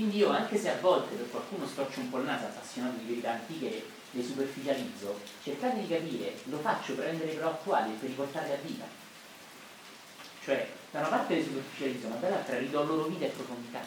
[0.00, 3.04] Quindi io, anche se a volte per qualcuno storcio un po' il naso appassionato di
[3.04, 8.08] verità antiche, le superficializzo, cercate di capire, lo faccio per rendere però attuali e per
[8.08, 8.86] riportarle a vita.
[10.42, 13.82] Cioè, da una parte le superficializzo, ma dall'altra ridò loro vita e profondità.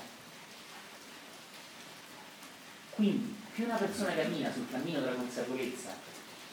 [2.91, 5.98] Quindi, più una persona cammina sul cammino della consapevolezza,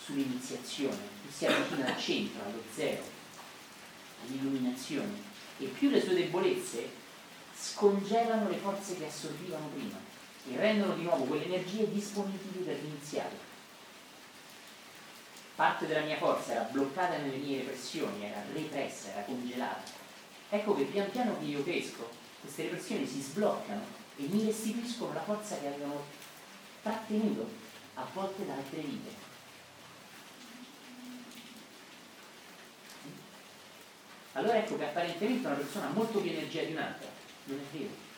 [0.02, 3.02] sull'iniziazione, più si avvicina al centro, allo zero,
[4.24, 5.20] all'illuminazione,
[5.58, 6.99] e più le sue debolezze
[7.60, 9.98] scongelano le forze che assorbivano prima
[10.48, 13.48] e rendono di nuovo quelle energie disponibili per l'iniziale.
[15.54, 19.82] Parte della mia forza era bloccata nelle mie repressioni, era repressa, era congelata.
[20.48, 22.08] Ecco che pian piano che io cresco,
[22.40, 23.82] queste repressioni si sbloccano
[24.16, 26.02] e mi restituiscono la forza che avevano
[26.82, 27.46] trattenuto
[27.94, 29.28] a volte da altre vite.
[34.32, 37.19] Allora ecco che apparentemente una persona ha molto più energia di un'altra,
[37.50, 38.08] non è vero.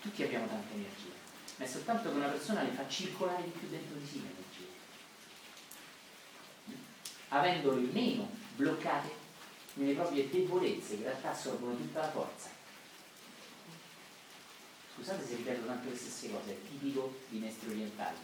[0.00, 1.12] Tutti abbiamo tanta energia,
[1.56, 4.78] ma è soltanto che una persona le fa circolare di più dentro di sé l'energia.
[7.28, 9.10] Avendole meno bloccate
[9.74, 12.48] nelle proprie debolezze che in realtà assorbono tutta la forza.
[14.94, 18.16] Scusate se ripeto tanto le stesse cose, è tipico di maestri orientali.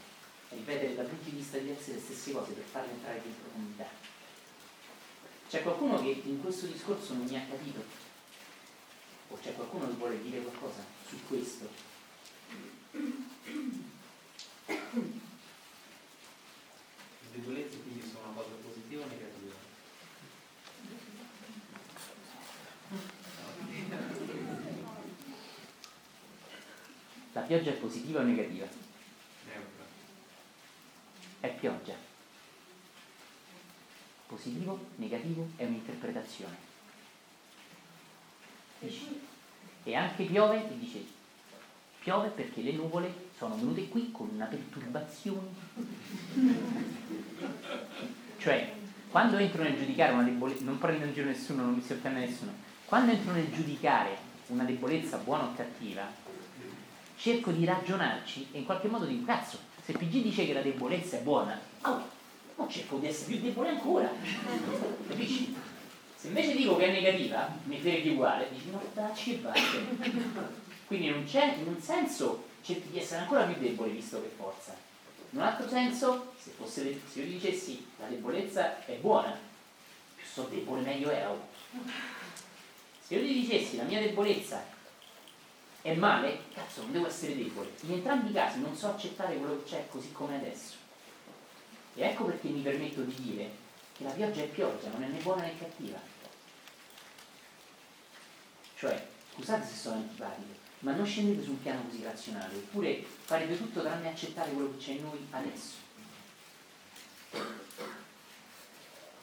[0.48, 3.88] Ripetere da punti di vista diversi le stesse cose per farle entrare più in profondità.
[5.48, 8.05] C'è qualcuno che in questo discorso non mi ha capito?
[9.28, 11.68] O c'è qualcuno che vuole dire qualcosa su questo?
[12.92, 13.12] Le
[17.32, 19.54] debolezze quindi sono una cosa positiva o negativa?
[27.32, 28.66] La pioggia è positiva o negativa?
[29.44, 29.84] Neutra.
[31.40, 31.94] È pioggia.
[34.26, 36.56] Positivo, negativo è un'interpretazione.
[38.78, 39.20] Dici,
[39.86, 41.04] E anche piove, ti dice,
[42.00, 45.46] piove perché le nuvole sono venute qui con una perturbazione.
[48.38, 48.72] cioè,
[49.08, 52.50] quando entro nel giudicare una debolezza, non prendo in giro nessuno, non mi si nessuno,
[52.84, 56.02] quando entro nel giudicare una debolezza buona o cattiva,
[57.16, 61.18] cerco di ragionarci e in qualche modo dico, cazzo, se PG dice che la debolezza
[61.18, 62.02] è buona, oh,
[62.56, 64.10] ma cerco di essere più debole ancora.
[65.06, 65.54] Capisci?
[66.26, 69.52] Se invece dico che è negativa, mi freghi uguale, dici no, dacci e.
[70.84, 74.74] Quindi non c'è, in un senso cerchi di essere ancora più debole visto che forza.
[75.30, 79.38] In un altro senso, se, fosse, se io dicessi la debolezza è buona,
[80.16, 81.28] più so debole meglio è.
[81.28, 81.46] oh.
[83.06, 84.64] Se io gli dicessi la mia debolezza
[85.80, 87.70] è male, cazzo, non devo essere debole.
[87.82, 90.74] In entrambi i casi non so accettare quello che c'è così come adesso.
[91.94, 93.48] E ecco perché mi permetto di dire
[93.96, 96.14] che la pioggia è pioggia, non è né buona né cattiva.
[98.78, 103.56] Cioè, scusate se sono antipatico, ma non scendete su un piano così razionale, oppure farete
[103.56, 105.84] tutto tranne accettare quello che c'è in noi adesso.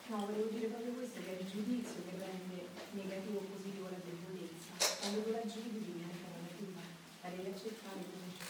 [0.07, 4.01] No, volevo dire proprio questo, che è il giudizio che rende negativo o positivo la
[4.03, 4.97] debolezza.
[4.99, 6.81] Quando tu la giudi diventa negativa,
[7.21, 8.45] la devi accettare come c'è.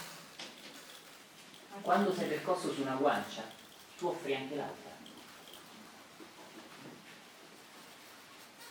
[1.82, 3.44] Quando sei percosso su una guancia,
[3.98, 4.93] tu offri anche l'altra.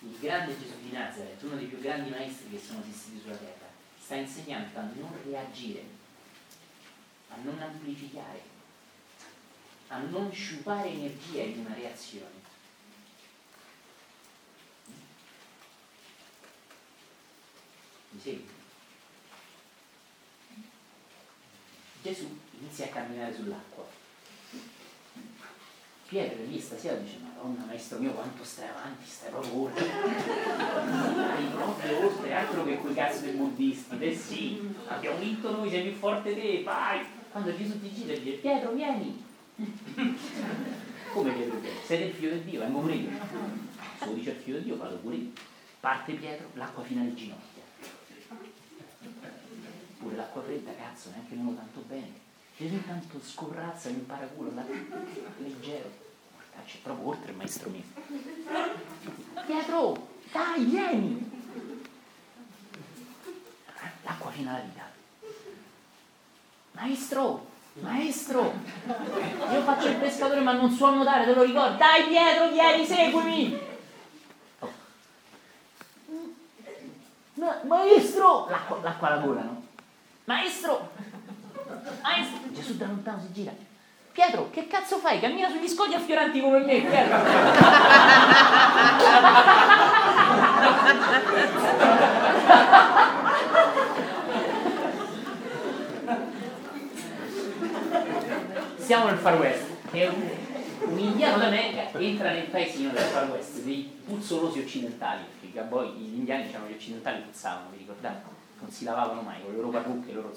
[0.04, 3.68] Il grande Gesù di Nazareth, uno dei più grandi maestri che sono esistiti sulla terra,
[4.00, 5.84] sta insegnando a non reagire,
[7.28, 8.42] a non amplificare,
[9.88, 12.40] a non sciupare energia in una reazione.
[18.10, 18.48] Mi segui?
[22.02, 24.01] Gesù inizia a camminare sull'acqua.
[26.12, 29.86] Pietro lì stasera dice, Madonna maestro mio quanto stai avanti, stai proprio oltre.
[29.86, 33.96] Stai proprio oltre, altro che quei cazzo dei buddisti.
[33.96, 37.02] Beh sì, abbiamo vinto noi, sei più forte te, vai!
[37.30, 39.24] Quando Gesù ti gira e dice, Pietro vieni!
[41.14, 41.60] Come Pietro?
[41.82, 43.10] Sei il figlio di Dio, vengo pure io.
[43.98, 45.30] Se lo dice il figlio di Dio, vado pure io.
[45.80, 47.62] Parte Pietro, l'acqua fino alle ginocchia.
[49.96, 52.20] Pure l'acqua fredda, cazzo, neanche non tanto bene.
[52.54, 54.52] Gesù intanto scorrazza in paraculo,
[55.38, 56.01] leggero.
[56.64, 57.82] C'è proprio oltre il maestro mio.
[59.46, 61.30] Pietro, dai, vieni!
[64.02, 64.90] L'acqua fino alla vita.
[66.72, 68.54] Maestro, maestro,
[69.52, 71.76] io faccio il pescatore ma non so nuotare, te lo ricordi?
[71.76, 73.58] Dai Pietro, vieni, seguimi!
[74.60, 74.72] Oh.
[77.34, 78.48] Ma- maestro!
[78.48, 79.62] L'acqua, l'acqua alla gola, no?
[80.24, 80.90] Maestro!
[82.00, 82.52] Maestro!
[82.52, 83.52] Gesù da lontano si gira.
[84.12, 85.20] Pietro, che cazzo fai?
[85.20, 87.16] Cammina sugli scogli affioranti come me, Pietro!
[98.92, 99.64] stiamo nel Far West.
[99.90, 100.28] È un,
[100.90, 106.18] un indiano d'America entra nel paesino del Far West, dei puzzolosi occidentali, perché poi gli
[106.18, 108.22] indiani dicevano gli occidentali puzzavano, vi ricordate?
[108.60, 110.34] Non si lavavano mai con le loro parrucche e i loro.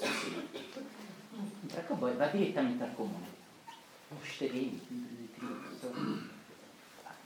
[1.60, 3.35] Entra a poi va direttamente al comune.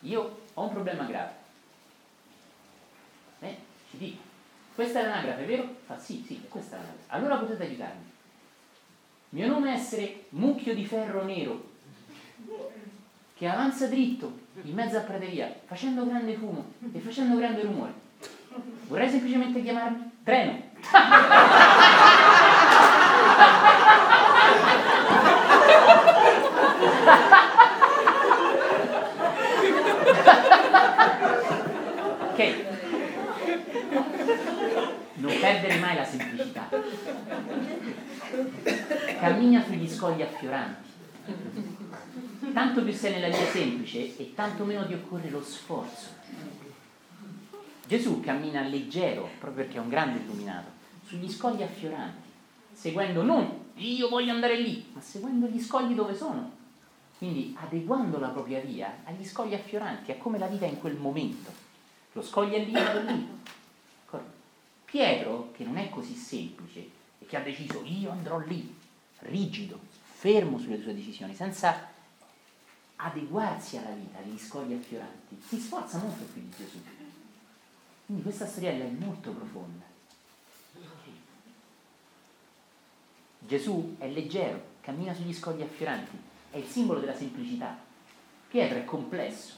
[0.00, 1.32] Io ho un problema grave.
[3.40, 3.56] Eh,
[3.90, 4.22] ci dico.
[4.74, 5.76] Questa è l'anagrafe, vero?
[5.84, 7.04] Fa sì, sì, questa è l'anagrafe.
[7.08, 8.10] Allora potete aiutarmi.
[9.30, 11.68] Mio nome è essere mucchio di ferro nero
[13.34, 17.92] che avanza dritto in mezzo a prateria facendo grande fumo e facendo grande rumore.
[18.86, 20.68] Vorrei semplicemente chiamarmi treno.
[32.40, 32.54] ok?
[35.14, 36.68] Non perdere mai la semplicità.
[39.20, 40.88] Cammina sugli scogli affioranti.
[42.52, 46.08] Tanto più sei nella via semplice e tanto meno ti occorre lo sforzo.
[47.86, 50.70] Gesù cammina leggero, proprio perché è un grande illuminato,
[51.04, 52.28] sugli scogli affioranti,
[52.72, 56.58] seguendo non io voglio andare lì, ma seguendo gli scogli dove sono.
[57.18, 60.96] Quindi adeguando la propria via agli scogli affioranti, a come la vita è in quel
[60.96, 61.68] momento.
[62.12, 63.38] Lo lì, vado lì.
[64.84, 66.80] Pietro, che non è così semplice
[67.20, 68.76] e che ha deciso io andrò lì,
[69.20, 71.88] rigido, fermo sulle sue decisioni, senza
[72.96, 76.78] adeguarsi alla vita, agli scogli affioranti, si sforza molto più di Gesù.
[78.06, 79.84] Quindi questa storiella è molto profonda.
[83.38, 86.18] Gesù è leggero, cammina sugli scogli affioranti,
[86.50, 87.78] è il simbolo della semplicità.
[88.48, 89.54] Pietro è complesso,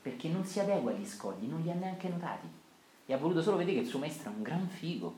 [0.00, 2.46] perché non si adegua agli scogli, non li ha neanche notati
[3.06, 5.16] e ha voluto solo vedere che il suo maestro è un gran figo.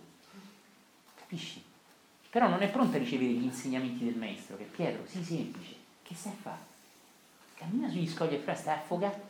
[1.16, 1.62] Capisci?
[2.30, 5.74] Però non è pronto a ricevere gli insegnamenti del maestro, che Pietro, sii semplice.
[6.02, 6.68] Che sai fare?
[7.54, 9.20] Cammina sugli scogli e fra, stai affogato.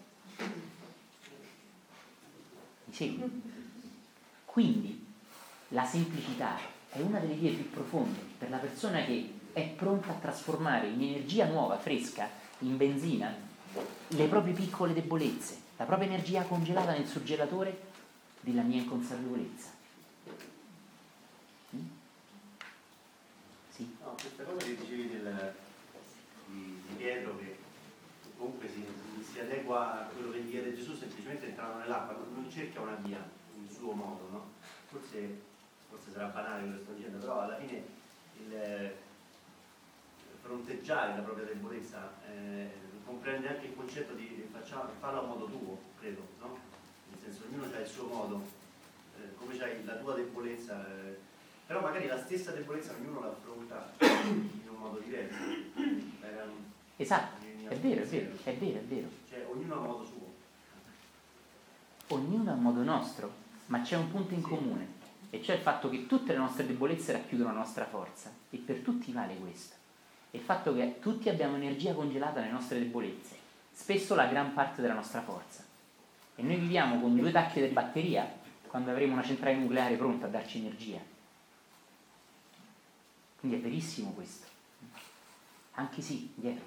[2.85, 3.43] Mi segui?
[4.44, 5.06] Quindi
[5.69, 6.58] la semplicità
[6.91, 11.00] è una delle vie più profonde per la persona che è pronta a trasformare in
[11.00, 13.35] energia nuova, fresca, in benzina,
[14.09, 17.89] le proprie piccole debolezze, la propria energia congelata nel surgelatore
[18.41, 19.71] della mia inconsapevolezza.
[21.77, 21.87] Mm?
[23.71, 23.97] Sì?
[24.03, 25.55] No, questa cosa che dicevi del,
[26.47, 27.57] di, Pietro che
[28.37, 28.85] comunque si,
[29.23, 33.27] si, adegua a quello che gli chiede Gesù semplicemente entrando nell'acqua, non cerca una via,
[33.57, 34.51] un suo modo, no?
[34.87, 35.41] Forse,
[35.89, 37.85] forse sarà banale quello che sto dicendo, però alla fine
[38.39, 38.93] il
[40.43, 45.79] fronteggiare la propria debolezza eh, comprende anche il concetto di facciamo, farlo a modo tuo,
[45.99, 46.57] credo, no?
[47.21, 48.41] senso ognuno ha il suo modo,
[49.19, 51.19] eh, come c'hai la tua debolezza, eh,
[51.67, 55.37] però magari la stessa debolezza ognuno l'affronta in un modo diverso.
[56.97, 59.09] esatto, è vero, è vero, è vero, è vero.
[59.29, 60.29] Cioè ognuno ha un modo suo.
[62.17, 63.33] Ognuno ha un modo nostro,
[63.67, 64.87] ma c'è un punto in comune,
[65.31, 68.79] e cioè il fatto che tutte le nostre debolezze racchiudono la nostra forza, e per
[68.79, 69.80] tutti vale questo.
[70.32, 73.37] Il fatto che tutti abbiamo energia congelata nelle nostre debolezze,
[73.73, 75.65] spesso la gran parte della nostra forza.
[76.37, 78.38] E noi viviamo con due tacche di batteria
[78.69, 81.00] quando avremo una centrale nucleare pronta a darci energia.
[83.41, 84.47] Quindi è verissimo questo.
[85.73, 86.64] Anche sì, dietro.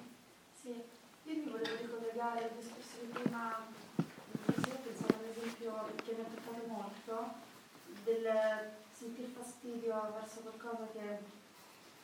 [0.60, 3.64] Sì, io mi volevo ricollegare al discorso di prima,
[4.44, 7.32] pensavo ad esempio che mi ha toccato molto,
[8.04, 11.18] del sentire fastidio verso qualcosa che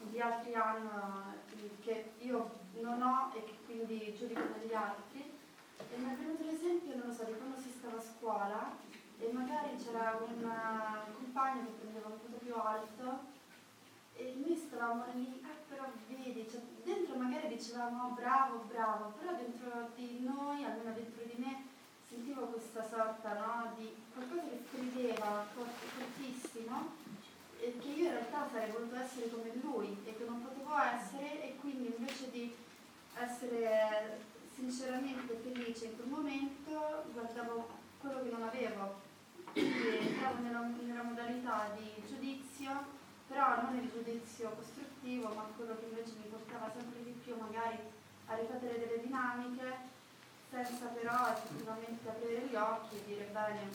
[0.08, 1.34] gli altri hanno,
[1.80, 5.38] che io non ho e che quindi giudico negli altri.
[5.92, 8.76] E mi è venuto l'esempio, non lo so, di quando si stava a scuola
[9.18, 10.50] e magari c'era un
[11.14, 13.38] compagno che prendeva un voto più alto
[14.14, 19.90] e noi stavamo lì, ah però vedi, cioè, dentro magari dicevamo bravo, bravo, però dentro
[19.94, 21.64] di noi, almeno dentro di me,
[22.08, 26.99] sentivo questa sorta no, di qualcosa che strideva fortissimo
[27.60, 31.56] che io in realtà sarei voluto essere come lui e che non potevo essere e
[31.60, 32.54] quindi invece di
[33.14, 34.20] essere
[34.54, 37.68] sinceramente felice in quel momento, guardavo
[38.00, 39.00] quello che non avevo,
[39.52, 42.98] quindi entravo nella, nella modalità di giudizio,
[43.28, 47.78] però non il giudizio costruttivo, ma quello che invece mi portava sempre di più magari
[48.26, 49.98] a ripetere delle dinamiche
[50.50, 53.70] senza però effettivamente aprire gli occhi e dire bene,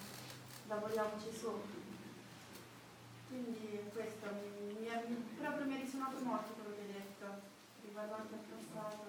[0.68, 1.75] lavoriamoci su.
[3.36, 7.26] Quindi questo mi, mi, proprio mi ha risuonato molto quello che hai detto,
[7.86, 9.04] riguardante al passato.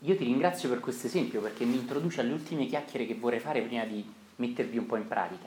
[0.00, 3.62] Io ti ringrazio per questo esempio perché mi introduce alle ultime chiacchiere che vorrei fare
[3.62, 4.04] prima di
[4.36, 5.46] mettervi un po' in pratica.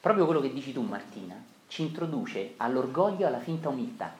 [0.00, 1.34] Proprio quello che dici tu Martina
[1.66, 4.14] ci introduce all'orgoglio e alla finta umiltà.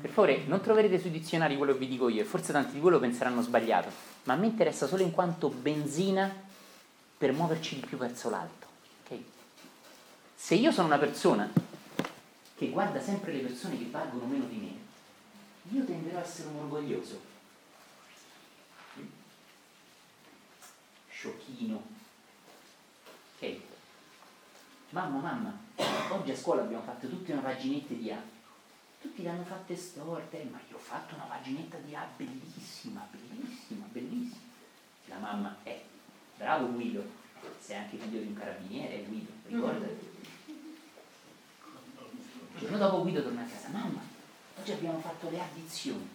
[0.00, 2.80] Per favore, non troverete sui dizionari quello che vi dico io, e forse tanti di
[2.80, 3.90] voi lo penseranno sbagliato,
[4.24, 6.34] ma a me interessa solo in quanto benzina
[7.18, 8.65] per muoverci di più verso l'alto.
[10.36, 11.50] Se io sono una persona
[12.54, 16.58] che guarda sempre le persone che valgono meno di me, io tenderò a essere un
[16.58, 17.20] orgoglioso.
[21.08, 21.82] Sciocchino.
[23.34, 23.60] Ok?
[24.90, 25.58] Mamma, mamma,
[26.10, 28.22] oggi a scuola abbiamo fatto tutte una paginetta di A.
[29.00, 33.86] Tutti le hanno fatte storte, ma io ho fatto una paginetta di A bellissima, bellissima,
[33.90, 34.44] bellissima.
[35.06, 35.82] La mamma è,
[36.36, 37.02] bravo Guido,
[37.58, 40.15] sei anche figlio di un carabiniere, Guido, ricordati.
[42.56, 44.00] Il giorno dopo Guido torna a casa, mamma,
[44.58, 46.08] oggi abbiamo fatto le addizioni.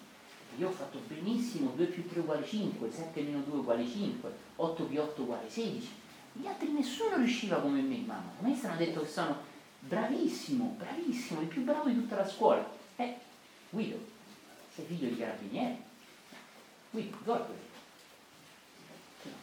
[0.57, 4.83] Io ho fatto benissimo, 2 più 3 uguale 5, 7 meno 2 uguale 5, 8
[4.85, 5.89] più 8 uguale 16.
[6.33, 8.31] Gli altri nessuno riusciva come me, mamma.
[8.39, 9.37] A me hanno detto che sono
[9.81, 12.67] bravissimo, bravissimo, il più bravo di tutta la scuola.
[12.95, 13.17] Eh,
[13.69, 13.99] Guido,
[14.73, 15.77] sei figlio di carabiniere?
[16.89, 17.53] Guido, ricordati.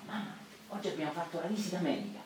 [0.04, 0.34] Mamma,
[0.66, 2.18] oggi abbiamo fatto la visita medica.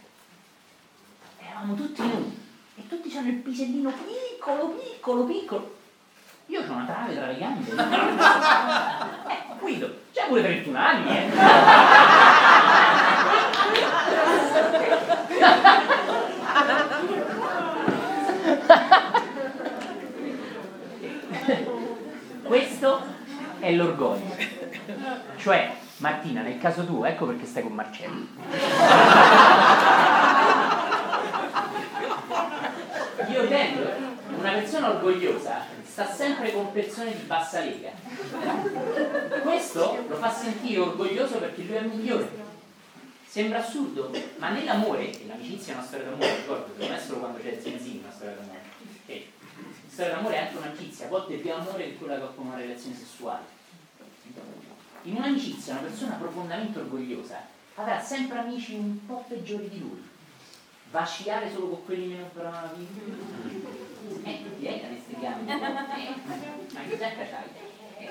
[1.39, 2.42] Eravamo tutti nudi
[2.75, 5.77] e tutti hanno il pisellino piccolo, piccolo, piccolo.
[6.47, 7.71] Io ho una trave tra le gambe.
[9.33, 11.31] eh, Guido, c'è pure 31 anni, eh.
[22.43, 23.03] Questo
[23.61, 24.37] è l'orgoglio.
[25.37, 28.27] Cioè, Martina, nel caso tuo, ecco perché stai con Marcello.
[33.53, 33.91] Io tendo,
[34.39, 37.91] una persona orgogliosa sta sempre con persone di bassa lega.
[39.43, 42.31] Questo lo fa sentire orgoglioso perché lui è migliore.
[43.27, 47.39] Sembra assurdo, ma nell'amore, e l'amicizia è una storia d'amore, ricordo, non è solo quando
[47.41, 48.61] c'è Zenzino una storia d'amore.
[49.05, 49.27] Okay.
[49.85, 52.47] La storia d'amore è anche un'amicizia, a volte più amore di quella che ho con
[52.47, 53.45] una relazione sessuale.
[55.03, 60.11] In un'amicizia una persona profondamente orgogliosa avrà sempre amici un po' peggiori di lui.
[60.93, 62.87] Va a sciare solo con quelli meno bravi.
[64.25, 65.53] Eh, vieni a queste gambe.
[65.53, 67.49] Eh, ma che giacca c'hai?
[67.99, 68.11] Eh.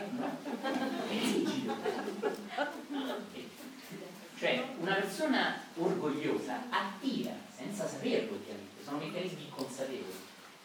[4.38, 10.14] Cioè, una persona orgogliosa attira, senza saperlo ovviamente, sono meccanismi inconsapevoli,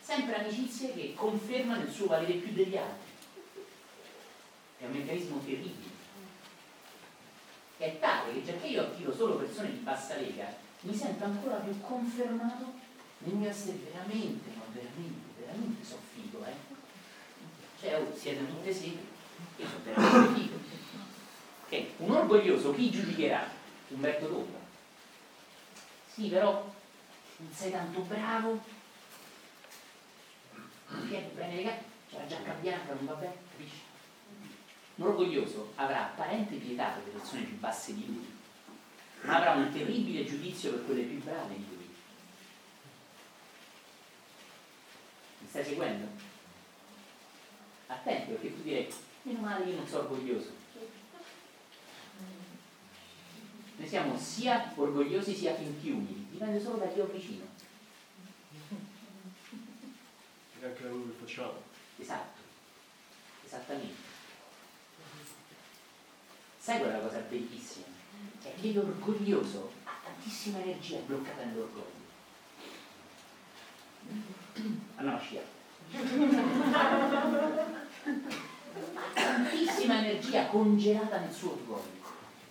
[0.01, 3.13] sempre amicizie che confermano il suo valere più degli altri.
[4.79, 5.95] È un meccanismo terribile.
[7.77, 11.57] È tale che già che io attiro solo persone di bassa lega, mi sento ancora
[11.57, 12.73] più confermato
[13.19, 16.55] nel mio essere veramente, ma veramente, veramente so figo, eh.
[17.81, 18.97] Cioè, oh, siete tutte sì,
[19.57, 20.59] io sono veramente figo.
[21.67, 21.93] Okay.
[21.97, 23.51] Un orgoglioso chi giudicherà?
[23.89, 24.59] Umberto Tomba.
[26.13, 26.73] Sì, però
[27.39, 28.63] non sei tanto bravo.
[31.09, 33.81] Tieni, prendi le gambe, c'è la giacca bianca, non va bene, capisci?
[34.95, 38.36] Un orgoglioso avrà apparente pietà per le persone più basse di lui,
[39.23, 41.95] ma avrà un terribile giudizio per quelle più brave di lui.
[45.41, 46.07] Mi stai seguendo?
[47.89, 48.93] Attento perché tu direi,
[49.23, 50.65] meno male io non sono orgoglioso.
[53.77, 57.45] Noi siamo sia orgogliosi sia finti umili, dipende solo da chi ho vicino.
[60.61, 61.63] E anche da quello che facciamo.
[61.99, 62.41] Esatto,
[63.45, 64.15] esattamente.
[66.59, 67.96] Sai quella cosa bellissima?
[68.43, 72.05] È che l'orgoglioso ha tantissima energia bloccata nell'orgoglio.
[74.97, 75.55] Andiamo a sciare.
[79.15, 81.97] Tantissima energia congelata nel suo orgoglio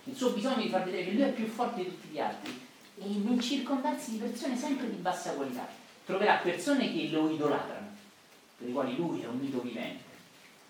[0.08, 2.60] il suo bisogno di far vedere che lui è più forte di tutti gli altri
[2.98, 5.66] e nel circondarsi di persone sempre di bassa qualità
[6.04, 7.88] troverà persone che lo idolatrano
[8.56, 10.04] per i quali lui è un mito vivente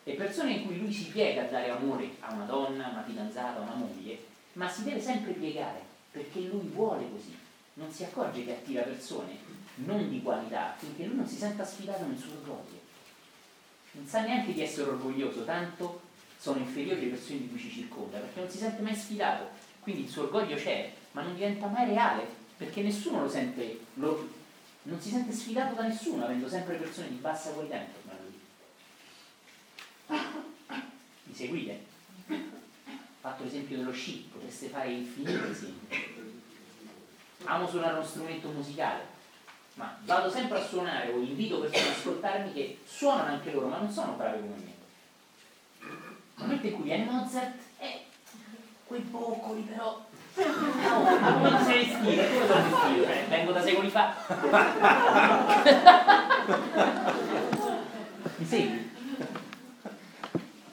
[0.04, 3.60] e persone in cui lui si piega a dare amore a una donna, una fidanzata,
[3.60, 4.18] una moglie
[4.56, 7.36] ma si deve sempre piegare perché lui vuole così
[7.74, 9.38] non si accorge che attira persone
[9.76, 12.80] non di qualità finché lui non si senta sfidato nel suo orgoglio
[13.92, 16.04] non sa neanche di essere orgoglioso tanto
[16.38, 19.48] sono inferiori alle persone di cui ci circonda, perché non si sente mai sfidato,
[19.80, 24.28] quindi il suo orgoglio c'è, ma non diventa mai reale, perché nessuno lo sente, lo,
[24.82, 28.40] non si sente sfidato da nessuno, avendo sempre persone di bassa qualità intorno a lui.
[31.24, 31.84] Mi seguite?
[33.26, 36.14] Fatto l'esempio dello sci, potreste fare infiniti esempi.
[37.42, 39.04] Amo suonare uno strumento musicale,
[39.74, 43.78] ma vado sempre a suonare o invito persone ad ascoltarmi che suonano anche loro, ma
[43.78, 44.74] non sono bravi come me
[45.80, 45.90] nel
[46.36, 48.04] momento in cui viene Mozart, eh,
[48.84, 50.06] quei boccoli però.
[50.36, 52.22] No, ma come ti sei vestito?
[52.28, 53.10] Come sono vestito?
[53.10, 54.14] Eh, vengo da secoli fa.
[58.36, 58.88] Mi segui?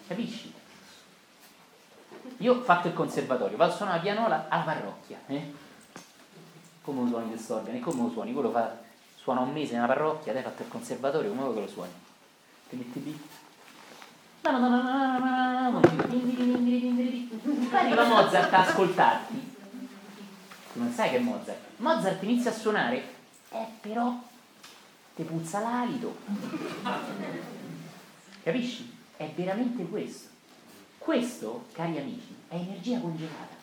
[0.06, 0.54] Capisci?
[2.44, 5.18] Io ho fatto il conservatorio, vado a suonare la pianola alla parrocchia.
[5.28, 5.54] Eh?
[6.82, 7.78] Come lo suoni questo organo?
[7.78, 8.34] E come lo suoni?
[8.34, 8.76] Quello fa,
[9.16, 11.92] suona un mese nella parrocchia, te hai fatto il conservatorio, come vuoi che lo suoni?
[12.68, 13.28] Ti metti lì?
[14.42, 14.54] Poi
[17.80, 19.56] arriva Mozart a ascoltarti.
[20.74, 21.60] Tu non sai che è Mozart.
[21.78, 23.04] Mozart inizia a suonare,
[23.52, 24.14] eh però
[25.16, 26.18] ti puzza l'alito.
[28.44, 28.98] Capisci?
[29.16, 30.32] È veramente questo.
[30.98, 33.62] Questo, cari amici, è energia congelata.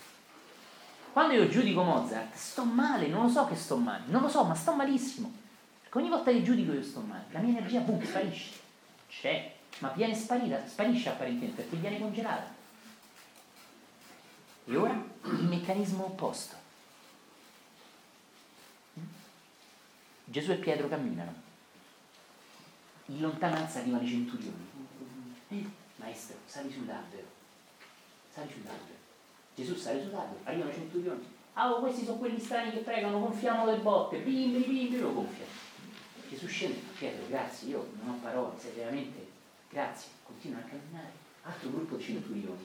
[1.12, 4.44] Quando io giudico Mozart, sto male, non lo so che sto male, non lo so,
[4.44, 5.32] ma sto malissimo.
[5.82, 8.58] Perché ogni volta che giudico io sto male, la mia energia, boom, sparisce.
[9.08, 12.58] C'è, ma viene sparita, sparisce apparentemente perché viene congelata.
[14.64, 16.56] E ora il meccanismo opposto.
[20.24, 21.34] Gesù e Pietro camminano.
[23.06, 24.68] In lontananza arrivano i centurioni.
[25.48, 27.39] Eh, maestro, sali sull'albero.
[28.32, 28.98] Sali sull'albero.
[29.54, 31.38] Gesù sale sull'albero, arrivano i centurioni.
[31.54, 35.44] Ah, oh, questi sono quelli strani che pregano, gonfiamo le botte, bimbi, bimbi, lo gonfia.
[36.28, 39.26] Gesù scende, Pietro, grazie, io non ho parole, sei veramente,
[39.68, 41.28] grazie, continua a camminare.
[41.42, 42.56] Altro gruppo di centurioni.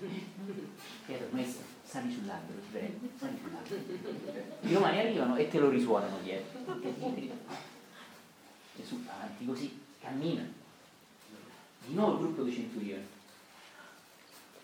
[1.06, 4.44] Pietro, maestro, sali sull'albero, ti prego, sali sull'albero.
[4.62, 6.60] I romani arrivano e te lo risuonano dietro.
[8.76, 10.48] Gesù avanti così, cammina.
[11.86, 13.15] Di nuovo il gruppo di centurioni.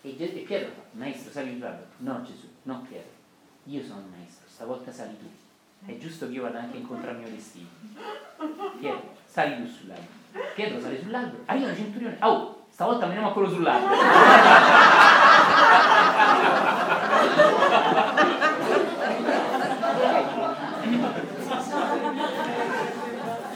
[0.04, 1.86] E, e Pietro fa, maestro, sali sull'albero.
[1.98, 3.12] No Gesù, no Pietro,
[3.64, 5.30] io sono il maestro, stavolta sali tu.
[5.86, 7.68] È giusto che io vada anche incontro al mio destino.
[8.80, 10.20] Pietro, sali tu sull'albero.
[10.54, 13.94] Pietro sale sull'albero, arriva il centurione, oh, stavolta andiamo a quello sull'albero.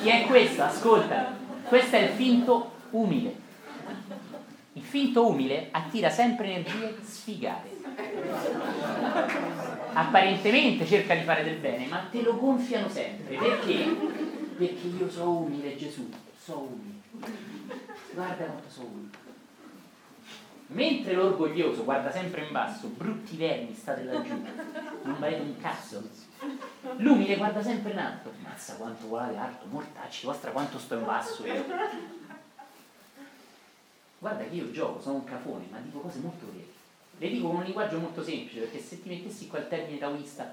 [0.01, 0.63] Chi è questo?
[0.63, 1.35] Ascolta,
[1.65, 3.46] questo è il finto umile.
[4.77, 7.81] Il finto umile attira sempre energie sfigate.
[9.95, 13.37] Apparentemente cerca di fare del bene, ma te lo gonfiano sempre.
[13.37, 13.97] Perché?
[14.59, 17.01] Perché io sono umile, Gesù, sono umile.
[18.13, 19.25] Guarda quanto sono umile.
[20.67, 24.35] Mentre l'orgoglioso guarda sempre in basso, brutti vermi, state laggiù,
[25.05, 26.07] non valete un cazzo.
[26.97, 31.47] L'umile guarda sempre in alto, mazza quanto volate alto, mortacci, vostra quanto sto in basso
[31.47, 31.65] io.
[34.27, 36.67] Guarda che io gioco, sono un cafone, ma dico cose molto vere.
[37.19, 40.53] Le dico con un linguaggio molto semplice, perché se ti mettessi qua il termine taoista,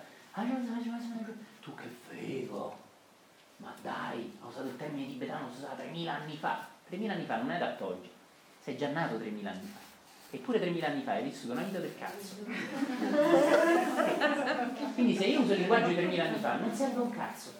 [1.59, 2.77] tu che frego,
[3.57, 6.67] ma dai, ho usato il termine tibetano, l'ho usato 3.000 anni fa.
[6.87, 8.11] 3.000 anni fa non è da oggi,
[8.61, 9.79] sei già nato 3.000 anni fa.
[10.29, 12.35] Eppure 3.000 anni fa hai vissuto una vita del cazzo.
[14.93, 17.53] Quindi se io uso il linguaggio di 3.000 anni fa non serve un cazzo.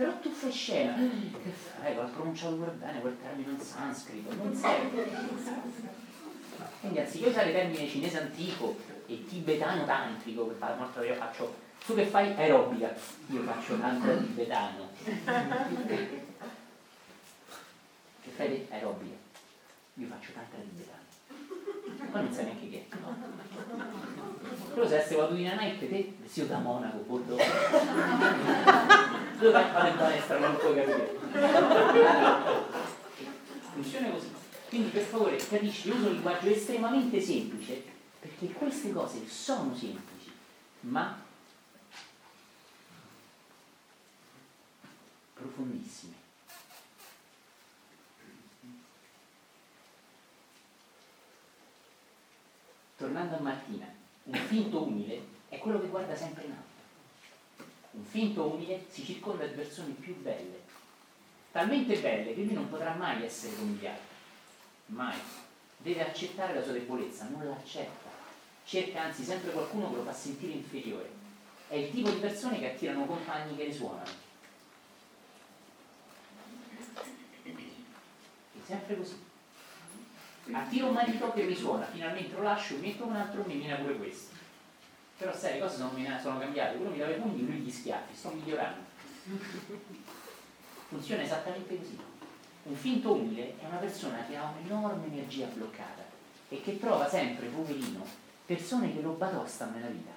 [0.00, 4.54] Però tu fai scena, che fai, ho pronunciato pure bene quel termine in sanscrito, non
[4.54, 5.10] serve.
[6.80, 11.54] Quindi anziché usare il termine cinese antico e tibetano tantrico, che fa, molto io faccio,
[11.84, 12.32] tu che fai?
[12.32, 12.94] Aerobica,
[13.26, 14.88] io faccio tantra tibetano.
[18.22, 18.66] Che fai?
[18.70, 19.16] Aerobica,
[19.92, 22.08] io faccio tantra tibetano.
[22.10, 22.96] Ma non sai neanche che è.
[24.72, 27.36] Però se essere vado in Nike, te, vestito da monaco, bordo.
[29.38, 31.18] Dove fate in palestra, non puoi capire.
[33.72, 34.30] Funziona così.
[34.68, 37.82] Quindi per favore capisci, io uso un linguaggio estremamente semplice,
[38.20, 40.30] perché queste cose sono semplici,
[40.82, 41.20] ma
[45.34, 46.14] profondissime.
[52.96, 53.99] Tornando a Martina,
[54.30, 56.68] un finto umile è quello che guarda sempre in alto.
[57.92, 60.62] Un finto umile si circonda di persone più belle,
[61.50, 64.08] talmente belle che lui non potrà mai essere come gli altri.
[64.86, 65.18] Mai.
[65.78, 68.08] Deve accettare la sua debolezza, non l'accetta.
[68.64, 71.10] Cerca anzi sempre qualcuno che lo fa sentire inferiore.
[71.66, 74.28] È il tipo di persone che attirano compagni che risuonano.
[77.42, 79.29] È sempre così.
[80.52, 83.96] Attiro un marito che mi suona, finalmente lo lascio, metto un altro, mi mina pure
[83.96, 84.34] questo.
[85.16, 88.14] Però sai, le cose sono, sono cambiate, uno mi dava i pugni, lui gli schiaffi,
[88.14, 88.80] sto migliorando.
[90.88, 91.98] Funziona esattamente così.
[92.62, 96.02] Un finto umile è una persona che ha un'enorme energia bloccata
[96.48, 98.04] e che trova sempre, poverino,
[98.44, 100.10] persone che lo batostano nella vita.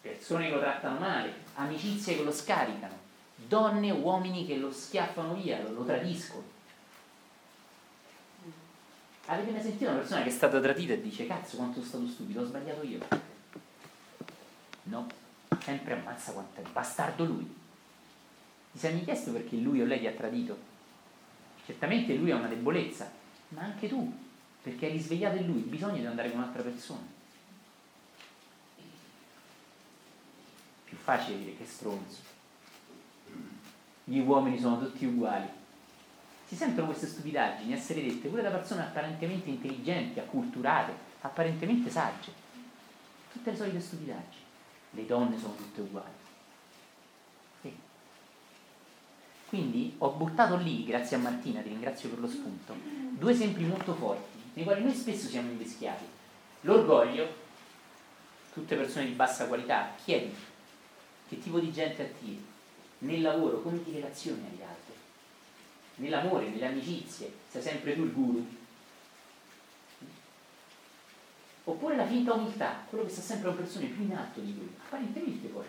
[0.00, 2.94] Persone che lo trattano male, amicizie che lo scaricano,
[3.36, 6.44] donne e uomini che lo schiaffano via, lo, lo tradiscono.
[9.30, 12.08] Avete mai sentito una persona che è stata tradita e dice cazzo quanto sono stato
[12.08, 12.98] stupido, ho sbagliato io?
[14.84, 15.06] No,
[15.62, 17.44] sempre ammazza quanto è bastardo lui.
[18.72, 20.58] Ti sei mai chiesto perché lui o lei ti ha tradito?
[21.64, 23.08] Certamente lui ha una debolezza,
[23.50, 24.12] ma anche tu.
[24.62, 27.06] perché hai risvegliato in lui il bisogno di andare con un'altra persona.
[30.84, 32.18] Più facile dire che stronzo.
[34.02, 35.59] Gli uomini sono tutti uguali.
[36.50, 42.32] Si sentono queste stupidaggini essere dette pure da persone apparentemente intelligenti, acculturate, apparentemente sagge.
[43.30, 44.42] Tutte le solite stupidaggini.
[44.90, 46.10] Le donne sono tutte uguali.
[47.60, 47.72] Sì.
[49.46, 52.74] Quindi ho buttato lì, grazie a Martina, ti ringrazio per lo spunto,
[53.10, 56.04] due esempi molto forti, nei quali noi spesso siamo inveschiati.
[56.62, 57.28] L'orgoglio,
[58.52, 60.34] tutte persone di bassa qualità, chiedi
[61.28, 62.44] che tipo di gente attiri,
[62.98, 64.89] nel lavoro come ti relazioni agli altri,
[66.00, 68.46] nell'amore, nelle amicizie, sei sempre tu il guru.
[71.64, 74.74] Oppure la finta umiltà, quello che sta sempre con persone più in alto di lui,
[74.82, 75.66] apparentemente poi,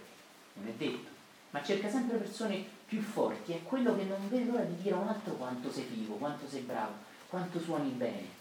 [0.54, 1.10] non è detto,
[1.52, 5.00] ma cerca sempre persone più forti, è quello che non vede l'ora di dire a
[5.00, 6.94] un altro quanto sei figo, quanto sei bravo,
[7.30, 8.40] quanto suoni bene.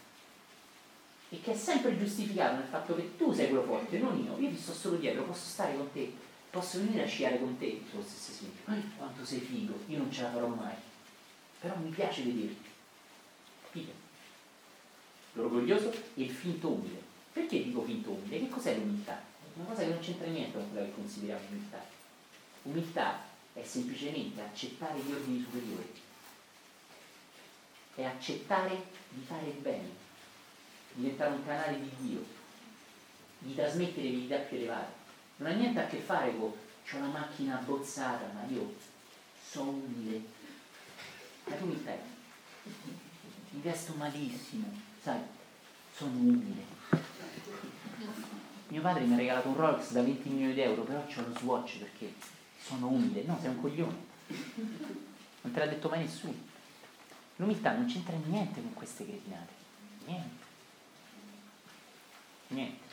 [1.29, 4.49] E che è sempre giustificato nel fatto che tu sei quello forte, non io, io
[4.49, 6.13] ti sto solo dietro, posso stare con te,
[6.51, 10.23] posso venire a sciare con te, stesso esempio, ma quanto sei figo, io non ce
[10.23, 10.75] la farò mai,
[11.61, 12.69] però mi piace vederti,
[13.63, 13.93] capite?
[15.35, 17.03] L'orgoglioso e il finto umile.
[17.33, 18.39] Perché dico finto umile?
[18.41, 19.23] Che cos'è l'umiltà?
[19.55, 21.85] Una cosa che non c'entra niente con quella che consideriamo umiltà.
[22.63, 25.93] Umiltà è semplicemente accettare gli ordini superiori,
[27.95, 29.89] è accettare di fare il bene,
[30.95, 32.25] diventare un canale di Dio,
[33.39, 35.01] di trasmettere verità più elevate
[35.41, 36.53] non ha niente a che fare con
[36.85, 38.75] c'ho una macchina abbozzata, ma io
[39.43, 40.23] sono umile.
[41.51, 41.99] Ma tu mi stai?
[43.51, 45.19] Mi vesto malissimo, sai,
[45.93, 46.63] sono umile.
[48.69, 51.37] Mio padre mi ha regalato un Rolex da 20 milioni di euro, però c'ho lo
[51.37, 52.15] Swatch perché
[52.63, 53.25] sono umile.
[53.25, 53.97] No, sei un coglione.
[55.41, 56.35] Non te l'ha detto mai nessuno.
[57.35, 59.53] L'umiltà non c'entra niente con queste cretinate.
[60.07, 60.45] Niente.
[62.49, 62.85] Niente.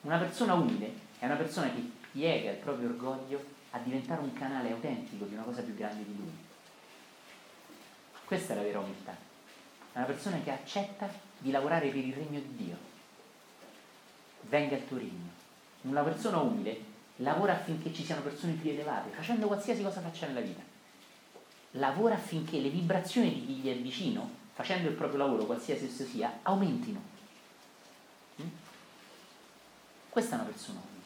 [0.00, 4.72] Una persona umile è una persona che piega il proprio orgoglio a diventare un canale
[4.72, 6.46] autentico di una cosa più grande di lui.
[8.28, 9.16] Questa è la vera umiltà.
[9.92, 12.76] È una persona che accetta di lavorare per il regno di Dio.
[14.42, 15.30] Venga il tuo regno.
[15.80, 16.78] Una persona umile
[17.16, 20.60] lavora affinché ci siano persone più elevate, facendo qualsiasi cosa faccia nella vita.
[21.70, 26.04] Lavora affinché le vibrazioni di chi gli è vicino, facendo il proprio lavoro, qualsiasi esso
[26.04, 27.00] sia, aumentino.
[28.42, 28.48] Mm?
[30.10, 30.98] Questa è una persona umile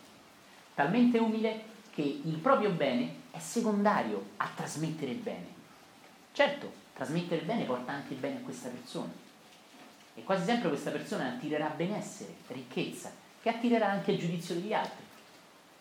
[0.74, 5.46] talmente umile che il proprio bene è secondario a trasmettere il bene.
[6.32, 9.11] Certo, trasmettere il bene porta anche il bene a questa persona.
[10.15, 13.11] E quasi sempre questa persona attirerà benessere, ricchezza,
[13.43, 15.05] che attirerà anche il giudizio degli altri.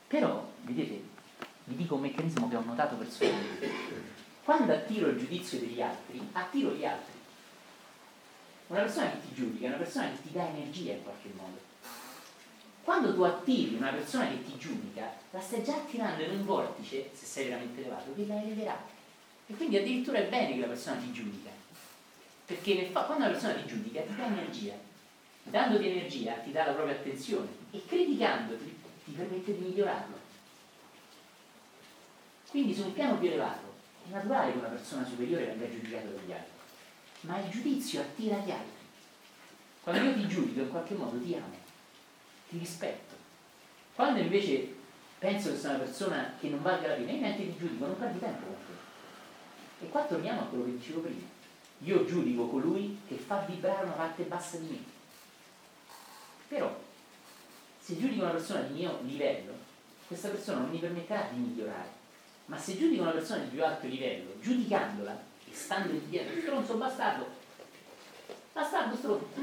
[0.08, 1.04] Però, vedete,
[1.66, 3.70] vi dico un meccanismo che ho notato personalmente.
[4.44, 7.20] Quando attiro il giudizio degli altri, attiro gli altri.
[8.68, 11.60] Una persona che ti giudica è una persona che ti dà energia in qualche modo.
[12.84, 17.12] Quando tu attiri una persona che ti giudica, la stai già attirando in un vortice,
[17.14, 19.00] se sei veramente elevato, che la eleverà.
[19.52, 21.50] E quindi addirittura è bene che la persona ti giudica.
[22.46, 24.76] Perché fa, quando una persona ti giudica ti dà energia.
[25.44, 30.20] Dandoti energia ti dà la propria attenzione e criticandoti ti permette di migliorarlo.
[32.50, 33.74] Quindi su un piano più elevato
[34.08, 36.52] è naturale che una persona superiore venga giudicata dagli altri,
[37.22, 38.80] ma il giudizio attira gli altri.
[39.84, 41.56] Quando io ti giudico in qualche modo ti amo
[42.48, 43.16] ti rispetto.
[43.96, 44.76] Quando invece
[45.20, 47.98] penso che sei una persona che non valga la pena, io neanche ti giudico, non
[47.98, 48.91] perdi tempo con te.
[49.82, 51.28] E qua torniamo a quello che dicevo prima.
[51.80, 54.78] Io giudico colui che fa vibrare una parte bassa di me.
[56.48, 56.80] Però,
[57.80, 59.54] se giudico una persona di mio livello,
[60.08, 62.00] questa persona non mi permetterà di migliorare.
[62.46, 67.26] Ma se giudico una persona di più alto livello, giudicandola e stando dietro, stronzo bastardo,
[68.54, 69.28] bastardo stronzo,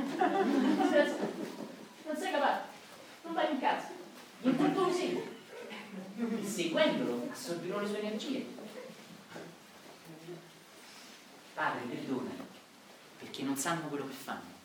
[2.06, 2.76] non sei capace
[3.28, 3.88] non vai in casa.
[4.42, 5.36] In quanto lo segui.
[6.16, 8.46] E seguendolo assorbirò le sue energie.
[11.58, 12.30] Padre, perdona,
[13.18, 14.56] perché non sanno quello che fanno.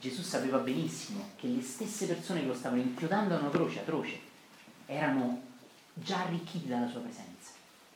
[0.00, 4.18] Gesù sapeva benissimo che le stesse persone che lo stavano inchiodando a una croce atroce
[4.86, 5.42] erano
[5.92, 7.50] già arricchiti dalla sua presenza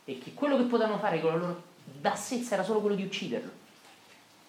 [0.04, 1.62] e che quello che potevano fare con la loro
[1.98, 3.50] bassezza era solo quello di ucciderlo.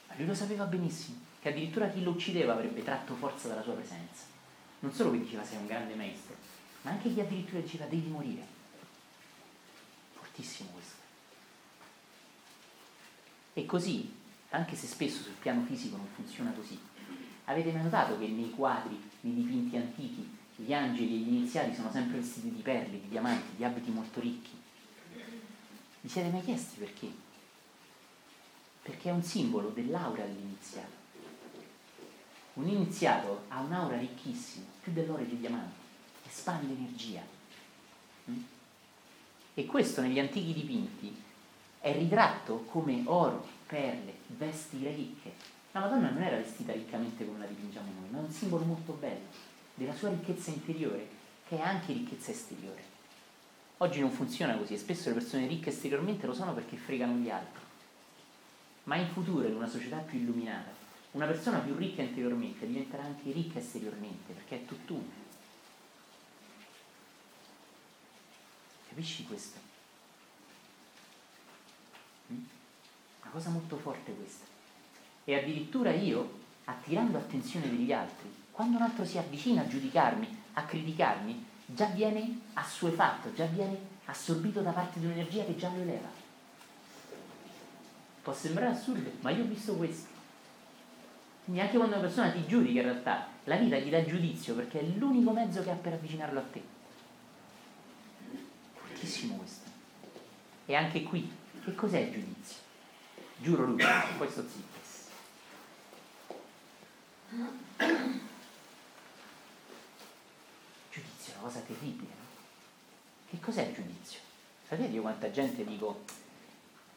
[0.10, 3.76] Ma lui lo sapeva benissimo che addirittura chi lo uccideva avrebbe tratto forza dalla sua
[3.76, 4.24] presenza.
[4.80, 6.36] Non solo che diceva sei un grande maestro,
[6.82, 8.46] ma anche chi addirittura diceva devi morire.
[10.16, 10.99] Fortissimo questo.
[13.60, 14.10] E così,
[14.52, 16.80] anche se spesso sul piano fisico non funziona così,
[17.44, 21.92] avete mai notato che nei quadri, nei dipinti antichi, gli angeli e gli iniziati sono
[21.92, 24.52] sempre vestiti di perle, di diamanti, di abiti molto ricchi?
[26.00, 27.12] Vi siete mai chiesti perché?
[28.82, 30.98] Perché è un simbolo dell'aura dell'iniziato.
[32.54, 35.80] Un iniziato ha un'aura ricchissima, più dell'oro e dei diamanti,
[36.26, 37.24] espande energia.
[38.32, 38.42] Mm?
[39.54, 41.28] E questo negli antichi dipinti
[41.80, 45.34] è ritratto come oro, perle, vesti ricche.
[45.72, 48.94] La Madonna non era vestita riccamente come la dipingiamo noi, ma è un simbolo molto
[48.94, 49.28] bello
[49.76, 51.08] della sua ricchezza interiore,
[51.48, 52.84] che è anche ricchezza esteriore.
[53.78, 57.30] Oggi non funziona così e spesso le persone ricche esteriormente lo sono perché fregano gli
[57.30, 57.62] altri.
[58.84, 60.72] Ma in futuro, in una società più illuminata,
[61.12, 65.28] una persona più ricca interiormente diventerà anche ricca esteriormente, perché è tutt'uno.
[68.90, 69.69] Capisci questo?
[72.36, 74.46] Una cosa molto forte questa.
[75.24, 80.64] E addirittura io, attirando attenzione degli altri, quando un altro si avvicina a giudicarmi, a
[80.64, 86.10] criticarmi, già viene assuefatto, già viene assorbito da parte di un'energia che già lo eleva.
[88.22, 90.08] Può sembrare assurdo, ma io ho visto questo.
[91.46, 94.82] Quindi anche quando una persona ti giudica in realtà, la vita gli dà giudizio perché
[94.82, 96.62] è l'unico mezzo che ha per avvicinarlo a te.
[98.74, 99.68] Fortissimo questo.
[100.66, 101.32] E anche qui,
[101.70, 102.58] che cos'è il giudizio?
[103.38, 104.46] Giuro Luca, poi sto.
[110.92, 112.28] Giudizio è una cosa terribile, no?
[113.30, 114.20] Che cos'è il giudizio?
[114.68, 116.04] Sapete io quanta gente dico,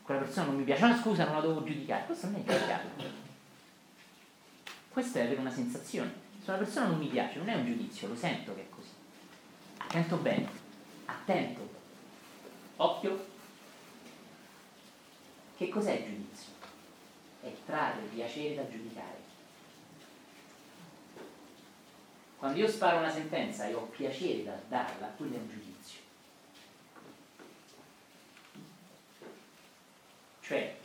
[0.02, 2.04] quella persona non mi piace, ma scusa, non la devo giudicare.
[2.06, 2.90] Questo non è giudicarlo.
[4.88, 6.12] Questo è avere una sensazione.
[6.42, 8.90] Se una persona non mi piace, non è un giudizio, lo sento che è così.
[9.76, 10.48] Attento bene,
[11.06, 11.80] attento.
[12.76, 13.31] Occhio.
[15.62, 16.50] Che cos'è il giudizio?
[17.40, 19.20] È trarre piacere dal giudicare.
[22.36, 26.00] Quando io sparo una sentenza e ho piacere dal darla, quello è un giudizio.
[30.40, 30.76] Cioè,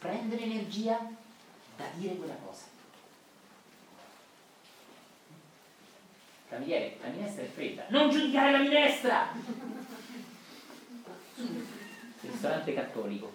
[0.00, 1.10] prendere energia
[1.78, 2.64] da dire quella cosa.
[6.50, 7.86] Cameriere, la minestra è fredda.
[7.88, 9.32] Non giudicare la minestra!
[12.30, 13.32] Ristorante cattolico.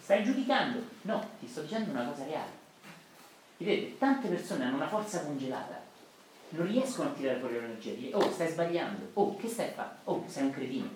[0.00, 0.82] Stai giudicando?
[1.02, 2.64] No, ti sto dicendo una cosa reale.
[3.56, 5.80] Vedete, tante persone hanno una forza congelata,
[6.50, 9.96] non riescono a tirare fuori l'energia, dire oh stai sbagliando, oh che stai a fare,
[10.04, 10.88] oh sei un cretino.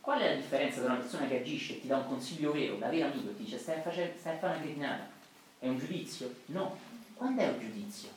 [0.00, 2.76] Qual è la differenza tra una persona che agisce e ti dà un consiglio vero,
[2.76, 5.08] da vero amico, e ti dice stai a, fare, stai a fare una cretinata?
[5.58, 6.34] È un giudizio?
[6.46, 6.78] No.
[7.14, 8.08] Quando è un giudizio?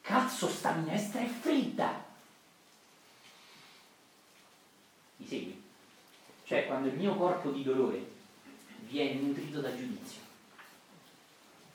[0.00, 2.10] Cazzo, sta minestra è fredda!
[5.22, 5.62] Mi segui?
[6.44, 8.10] Cioè, quando il mio corpo di dolore
[8.80, 10.20] viene nutrito da giudizio.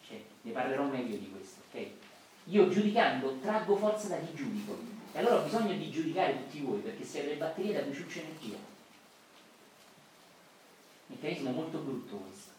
[0.05, 1.88] Cioè, ne parlerò meglio di questo, ok?
[2.45, 4.77] Io giudicando traggo forza da chi giudico.
[5.13, 8.19] E allora ho bisogno di giudicare tutti voi, perché se le batterie da cui ciuccio
[8.19, 8.57] energia.
[11.07, 12.51] Meccanismo molto brutto questo.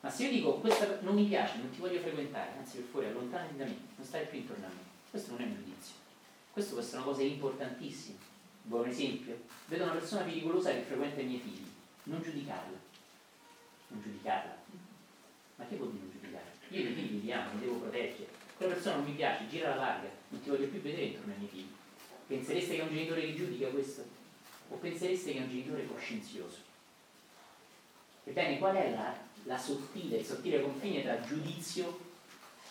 [0.00, 3.06] Ma se io dico questa non mi piace, non ti voglio frequentare, anzi per fuori,
[3.06, 5.94] allontanati da me, non stare più intorno a me, questo non è un giudizio.
[6.52, 8.32] Questo può essere una cosa importantissima.
[8.66, 11.66] Buon esempio, vedo una persona pericolosa che frequenta i miei figli,
[12.04, 12.78] non giudicarla.
[13.88, 14.56] Non giudicarla.
[15.56, 16.50] Ma che vuol dire non giudicarla?
[16.68, 18.28] Io i miei figli li amo, li devo proteggere.
[18.56, 21.38] Quella persona non mi piace, gira la larga, non ti voglio più vedere intorno ai
[21.40, 21.72] miei figli.
[22.26, 24.02] Pensereste che è un genitore che giudica questo?
[24.70, 26.58] O pensereste che è un genitore coscienzioso?
[28.24, 31.98] Ebbene, qual è la, la sottile, il sottile confine tra giudizio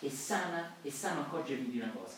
[0.00, 2.16] e sana e sano accorgermi di una cosa?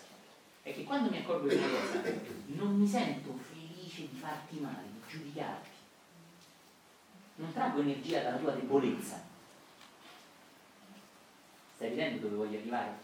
[0.62, 2.02] È che quando mi accorgo di una cosa
[2.46, 3.38] non mi sento
[3.96, 5.68] felice di farti male, di giudicarti.
[7.36, 9.22] Non traggo energia dalla tua debolezza.
[11.74, 12.94] Stai vedendo dove voglio arrivare?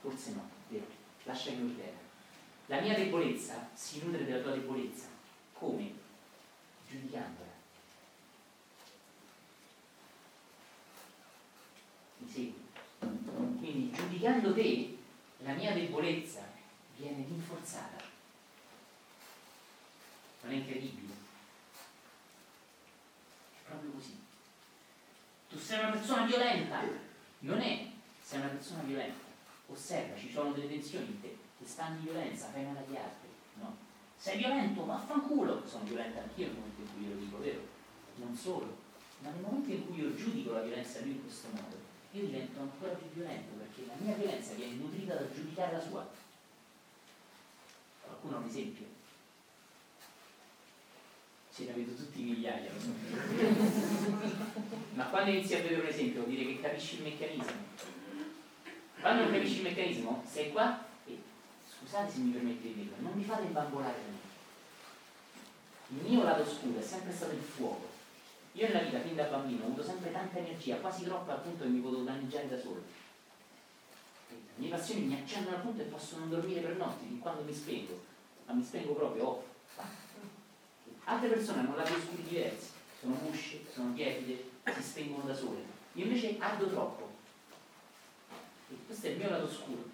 [0.00, 0.86] Forse no, vero?
[1.24, 2.04] Lasciami vedere.
[2.66, 5.06] La mia debolezza si nutre della tua debolezza.
[5.52, 5.92] Come?
[6.88, 7.54] Giudicandola.
[12.18, 12.64] Mi segui?
[13.58, 14.96] Quindi giudicando te,
[15.38, 16.42] la mia debolezza
[16.96, 18.05] viene rinforzata.
[20.46, 21.12] Non è incredibile?
[23.50, 24.16] È proprio così.
[25.48, 26.82] Tu sei una persona violenta.
[27.40, 27.88] Non è,
[28.22, 29.24] sei una persona violenta.
[29.66, 33.28] Osserva, ci sono delle tensioni in te, ti stanno di violenza, fai male agli altri.
[33.54, 33.76] No.
[34.16, 35.66] Sei violento, vaffanculo.
[35.66, 37.60] Sono violenta anch'io nel momento in cui io lo dico, vero?
[38.14, 38.78] Non solo.
[39.22, 41.76] Ma nel momento in cui io giudico la violenza lui in questo modo,
[42.12, 46.08] io divento ancora più violento perché la mia violenza viene nutrita dal giudicare la sua.
[48.02, 48.94] Qualcuno ha un esempio?
[51.56, 52.90] Ce ne vedo tutti migliaia, lo so.
[54.92, 57.56] Ma quando inizi a vedere un esempio vuol dire che capisci il meccanismo.
[59.00, 61.18] Quando non capisci il meccanismo, sei qua e
[61.66, 65.98] scusate se mi permette di dirlo, non mi fate bambolare da me.
[65.98, 67.88] Il mio lato oscuro è sempre stato il fuoco.
[68.52, 71.64] Io nella vita, fin da bambino, ho avuto sempre tanta energia, quasi troppa al punto
[71.64, 72.82] che mi potevo danneggiare da solo.
[74.28, 77.44] Le mie passioni mi accendono al punto che posso non dormire per notti, fin quando
[77.44, 77.98] mi spengo,
[78.44, 79.44] ma mi spengo proprio off.
[81.08, 85.62] Altre persone hanno lati oscuri diversi, sono musce, sono tiepide, si spengono da sole.
[85.92, 87.10] Io invece ardo troppo.
[88.68, 89.84] E questo è il mio lato oscuro.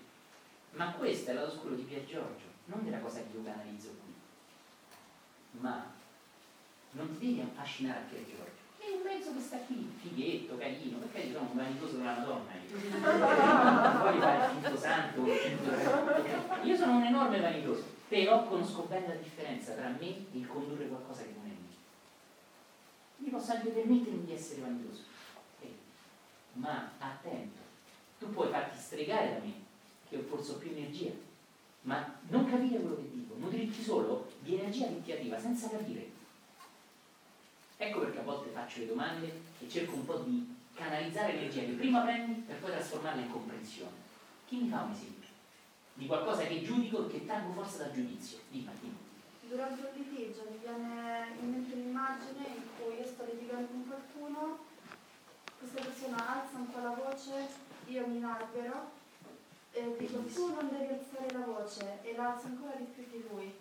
[0.71, 3.89] Ma questo è il lato oscuro di Pier Giorgio, non della cosa che io canalizzo
[3.89, 5.61] qui.
[5.61, 5.85] Ma
[6.93, 8.61] non ti devi affascinare a Pier Giorgio.
[8.79, 12.53] È un mezzo che sta qui, fighetto, carino, perché io sono un vanitoso della Madonna.
[12.55, 12.81] Io.
[13.93, 15.27] Non voglio fare il finto santo.
[16.63, 20.87] Io sono un enorme vanitoso, però conosco bene la differenza tra me e il condurre
[20.87, 21.77] qualcosa che non è mio.
[23.17, 25.01] Mi posso anche permettermi di essere vanitoso.
[25.59, 25.69] Ok?
[26.53, 27.59] Ma attento,
[28.19, 29.55] tu puoi farti stregare da me,
[30.11, 31.11] che forse ho più energia,
[31.83, 36.11] ma non capire quello che dico, nutrirti solo di energia che ti arriva senza capire.
[37.79, 41.73] Ecco perché a volte faccio le domande e cerco un po' di canalizzare l'energia che
[41.73, 43.97] prima prendi per poi trasformarla in comprensione.
[44.47, 45.22] Chi mi fa un esempio?
[45.95, 48.39] Di qualcosa che giudico e che traggo forza dal giudizio.
[48.49, 48.97] Di Martino.
[49.43, 54.59] Durante un litigio mi viene in mente un'immagine in cui io sto litigando con qualcuno,
[55.59, 57.49] questa persona alza un po' la voce,
[57.87, 58.91] io mi inalbero
[59.73, 63.25] e dico tu non devi alzare la voce e la alzo ancora di più di
[63.29, 63.55] lui.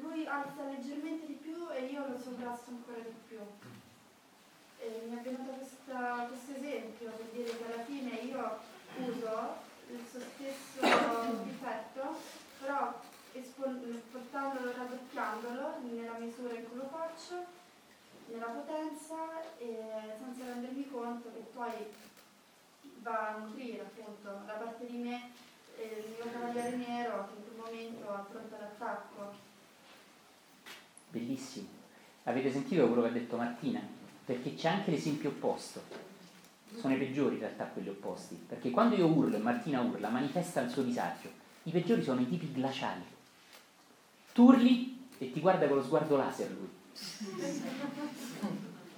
[0.00, 3.38] Lui alza leggermente di più e io lo sovrasto ancora di più.
[4.78, 8.58] E mi è venuto questo esempio per dire che alla fine io
[8.98, 12.18] uso il suo stesso difetto,
[12.60, 12.94] però
[14.10, 17.44] portandolo, raddoppiandolo nella misura in cui lo faccio,
[18.28, 19.78] nella potenza e
[20.18, 21.72] senza rendermi conto che poi
[23.00, 25.30] va a nutrire appunto la parte di me,
[25.76, 29.34] eh, il mio cavaliere nero che in quel momento affronta l'attacco.
[31.10, 31.68] Bellissimo.
[32.24, 33.80] Avete sentito quello che ha detto Martina?
[34.24, 35.82] Perché c'è anche l'esempio opposto.
[36.78, 38.34] Sono i peggiori in realtà quelli opposti.
[38.46, 41.30] Perché quando io urlo e Martina urla, manifesta il suo disagio.
[41.64, 43.02] I peggiori sono i tipi glaciali.
[44.32, 46.68] Tu urli e ti guarda con lo sguardo laser lui.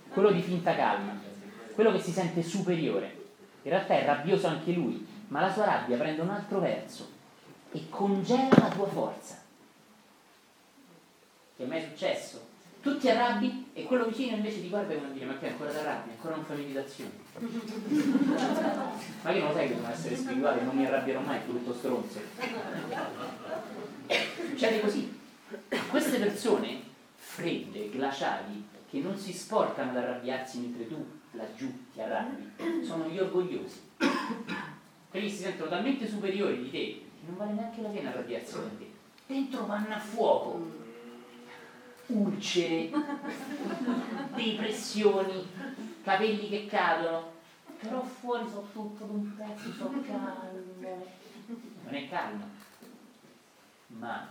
[0.09, 1.19] Quello di finta calma.
[1.75, 3.17] Quello che si sente superiore.
[3.62, 7.09] In realtà è rabbioso anche lui, ma la sua rabbia prende un altro verso
[7.71, 9.37] e congela la tua forza.
[11.57, 12.47] Ti è mai successo?
[12.83, 15.77] Tu ti arrabbi e quello vicino invece ti guarda come dire ma che ancora ti
[15.77, 17.11] arrabbi, ancora non fai meditazione.
[19.22, 22.20] ma non lo sai che devo essere spirituale, non mi arrabbierò mai, tu tutto stronzo.
[24.48, 25.16] Succede così.
[25.90, 26.81] Queste persone
[27.14, 33.18] fredde, glaciali, che non si sporcano ad arrabbiarsi mentre tu laggiù ti arrabbi, sono gli
[33.18, 33.81] orgogliosi.
[35.11, 38.79] Quelli si sentono talmente superiori di te che non vale neanche la pena arrabbiarsi con
[38.79, 38.90] te.
[39.27, 40.87] Dentro vanno a fuoco
[42.07, 42.90] ulcere,
[44.35, 45.46] depressioni,
[46.09, 47.33] capelli che cadono,
[47.79, 50.66] però fuori so tutto d'un pezzo, so calmo.
[51.85, 52.44] Non è calmo,
[53.88, 54.27] ma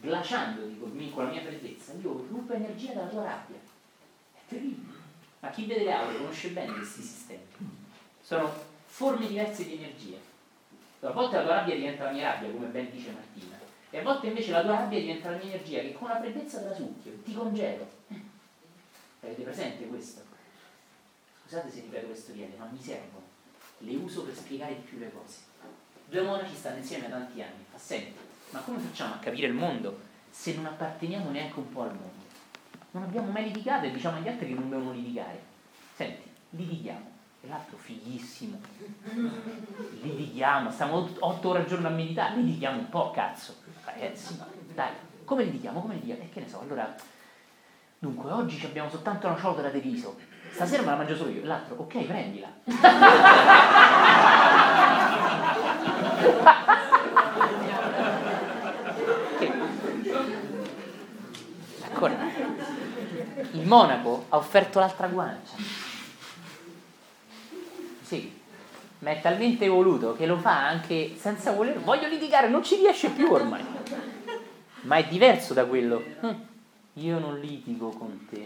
[0.00, 3.56] glaciandoti con la mia freddezza, io rubo energia dalla tua rabbia.
[4.32, 4.96] È terribile.
[5.40, 7.42] Ma chi vede le aule conosce bene questi sistemi.
[8.22, 8.50] Sono
[8.86, 10.16] forme diverse di energia.
[11.00, 13.56] A volte la tua rabbia diventa la mia rabbia, come ben dice Martina.
[13.90, 16.60] E a volte invece la tua rabbia diventa la mia energia che con la freddezza
[16.60, 17.86] te la succhio, ti congelo.
[19.20, 20.27] Avete presente questo?
[21.48, 23.24] Scusate se ripeto questo riene, ma mi servono.
[23.78, 25.38] Le uso per spiegare di più le cose.
[26.04, 27.64] Due monaci stanno insieme da tanti anni.
[27.70, 28.18] Fa senti,
[28.50, 32.26] ma come facciamo a capire il mondo se non apparteniamo neanche un po' al mondo?
[32.90, 35.40] Non abbiamo mai litigato e diciamo agli altri che non devono litigare.
[35.94, 37.10] Senti, litighiamo.
[37.40, 38.60] E l'altro fighissimo.
[40.02, 43.54] Litighiamo, stiamo otto ore al giorno a meditare, litighiamo un po', cazzo.
[43.96, 44.38] Eh, sì,
[44.74, 44.92] dai,
[45.24, 45.80] come litighiamo?
[45.80, 46.24] Come litighiamo?
[46.24, 46.94] E che ne so, allora.
[48.00, 50.27] Dunque, oggi abbiamo soltanto una ciotola di riso.
[50.52, 51.44] Stasera me la mangio solo io.
[51.44, 52.48] L'altro, ok, prendila.
[61.84, 62.16] Ancora.
[63.52, 65.54] Il monaco ha offerto l'altra guancia.
[68.02, 68.38] Sì,
[69.00, 71.78] ma è talmente evoluto che lo fa anche senza voler.
[71.80, 73.64] Voglio litigare, non ci riesce più ormai.
[74.82, 76.02] Ma è diverso da quello.
[76.20, 76.34] "Hm,
[76.94, 78.44] Io non litigo con te.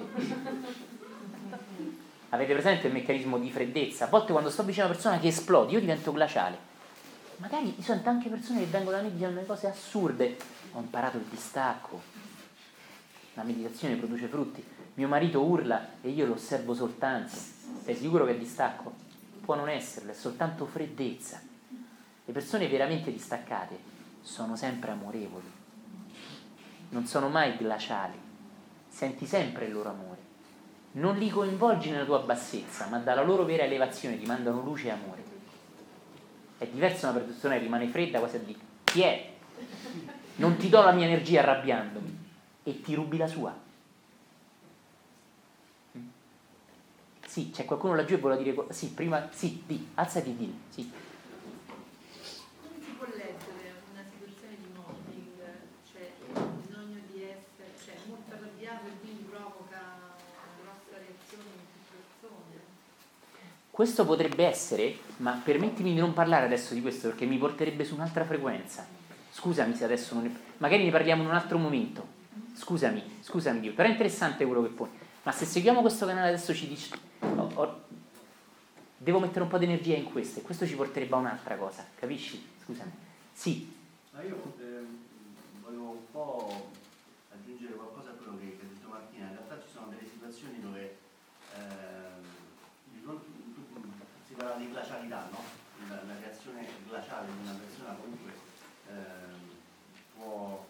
[2.33, 4.07] Avete presente il meccanismo di freddezza?
[4.07, 6.57] A volte quando sto vicino a una persona che esplode, io divento glaciale.
[7.37, 10.39] Magari ci sono anche persone che vengono da me e dicono cose assurde.
[10.72, 12.01] Ho imparato il distacco.
[13.35, 14.64] La meditazione produce frutti.
[14.95, 17.37] Mio marito urla e io lo osservo soltanto.
[17.85, 18.95] Sei sicuro che è distacco?
[19.43, 21.39] Può non esserlo, è soltanto freddezza.
[22.24, 23.76] Le persone veramente distaccate
[24.22, 25.51] sono sempre amorevoli,
[26.91, 28.18] non sono mai glaciali.
[28.89, 30.32] senti sempre il loro amore.
[30.93, 34.90] Non li coinvolgi nella tua bassezza, ma dalla loro vera elevazione ti mandano luce e
[34.90, 35.22] amore.
[36.59, 39.30] È diverso una persona che rimane fredda quasi a dire chi è?
[40.36, 42.18] Non ti do la mia energia arrabbiandomi
[42.62, 43.59] e ti rubi la sua.
[47.26, 50.93] Sì, c'è qualcuno laggiù e vuole dire sì, prima sì, di, alzati e di, sì.
[52.61, 55.40] Come si può leggere una situazione di mobbing,
[55.90, 61.64] cioè il bisogno di essere, cioè molto arrabbiato e quindi provoca una grossa reazione in
[61.72, 62.61] più persone?
[63.72, 67.94] Questo potrebbe essere, ma permettimi di non parlare adesso di questo perché mi porterebbe su
[67.94, 68.86] un'altra frequenza.
[69.30, 70.38] Scusami se adesso non ne...
[70.58, 72.06] magari ne parliamo in un altro momento.
[72.54, 74.90] Scusami, scusami Dio, però è interessante quello che poni.
[75.22, 77.82] Ma se seguiamo questo canale adesso ci dice oh, oh,
[78.98, 81.86] devo mettere un po' di energia in questo e questo ci porterebbe a un'altra cosa,
[81.94, 82.46] capisci?
[82.62, 82.92] Scusami.
[83.32, 83.74] Sì.
[84.10, 84.84] Ma io eh,
[85.62, 86.72] volevo un po'
[87.32, 89.28] aggiungere qualcosa a quello che, che ha detto Martina.
[89.28, 90.98] In realtà ci sono delle situazioni dove
[91.56, 92.12] eh,
[94.26, 94.56] si parla
[95.12, 95.44] glacialità, no?
[95.88, 98.32] La, la, reazione glaciale di una persona comunque
[98.88, 98.92] eh,
[100.14, 100.66] può,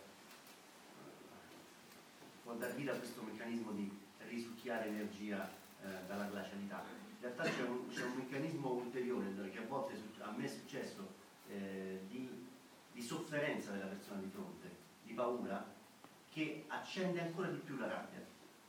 [2.43, 3.91] può dar vita a questo meccanismo di
[4.27, 5.49] risucchiare energia
[5.83, 6.83] eh, dalla glacialità.
[7.21, 11.07] In realtà c'è un, c'è un, meccanismo ulteriore che a volte a me è successo
[11.49, 12.29] eh, di,
[12.93, 14.71] di, sofferenza della persona di fronte,
[15.05, 15.65] di paura,
[16.31, 18.25] che accende ancora di più la rabbia.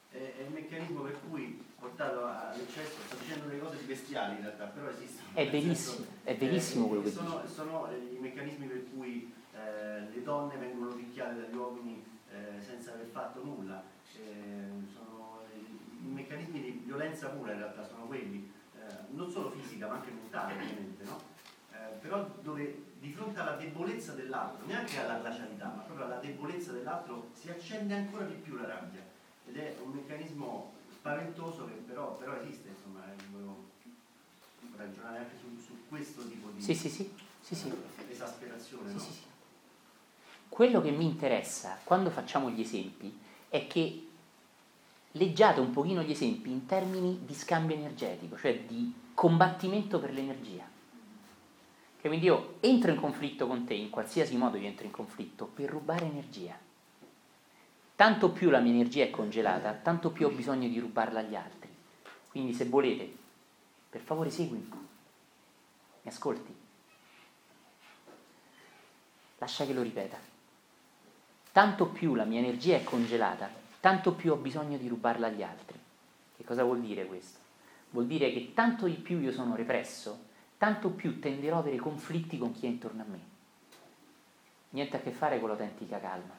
[0.10, 4.66] È, è il meccanismo per cui portato all'eccesso, sto dicendo delle cose bestiali in realtà,
[4.68, 5.28] però esistono.
[5.34, 7.54] È verissimo, è verissimo eh, quello che sono, dici.
[7.54, 13.08] Sono i meccanismi per cui eh, le donne vengono picchiate dagli uomini eh, senza aver
[13.08, 13.84] fatto nulla.
[14.16, 19.88] Eh, sono i meccanismi di violenza pura in realtà sono quelli, eh, non solo fisica
[19.88, 21.22] ma anche mentale ovviamente, no?
[21.74, 26.72] eh, però dove di fronte alla debolezza dell'altro, neanche alla glacialità, ma proprio alla debolezza
[26.72, 29.02] dell'altro si accende ancora di più la rabbia
[29.46, 30.72] ed è un meccanismo
[31.04, 33.72] spaventoso che però, però esiste, insomma, eh, volevo
[34.78, 37.12] ragionare anche su, su, questo tipo di sì, sì, sì.
[38.10, 38.88] Esasperazione.
[38.88, 39.00] Sì, no?
[39.02, 39.22] sì, sì.
[40.48, 44.08] Quello che mi interessa quando facciamo gli esempi è che
[45.12, 50.64] leggiate un pochino gli esempi in termini di scambio energetico, cioè di combattimento per l'energia.
[52.00, 55.48] Che quindi io entro in conflitto con te, in qualsiasi modo io entro in conflitto,
[55.54, 56.58] per rubare energia.
[57.96, 61.70] Tanto più la mia energia è congelata, tanto più ho bisogno di rubarla agli altri.
[62.30, 63.12] Quindi se volete,
[63.90, 64.68] per favore seguimi.
[66.02, 66.56] Mi ascolti?
[69.38, 70.18] Lascia che lo ripeta.
[71.52, 73.48] Tanto più la mia energia è congelata,
[73.80, 75.80] tanto più ho bisogno di rubarla agli altri.
[76.36, 77.40] Che cosa vuol dire questo?
[77.92, 80.26] Vuol dire che tanto di più io sono represso,
[80.58, 83.20] tanto più tenderò ad avere conflitti con chi è intorno a me.
[84.70, 86.34] Niente a che fare con l'autentica calma,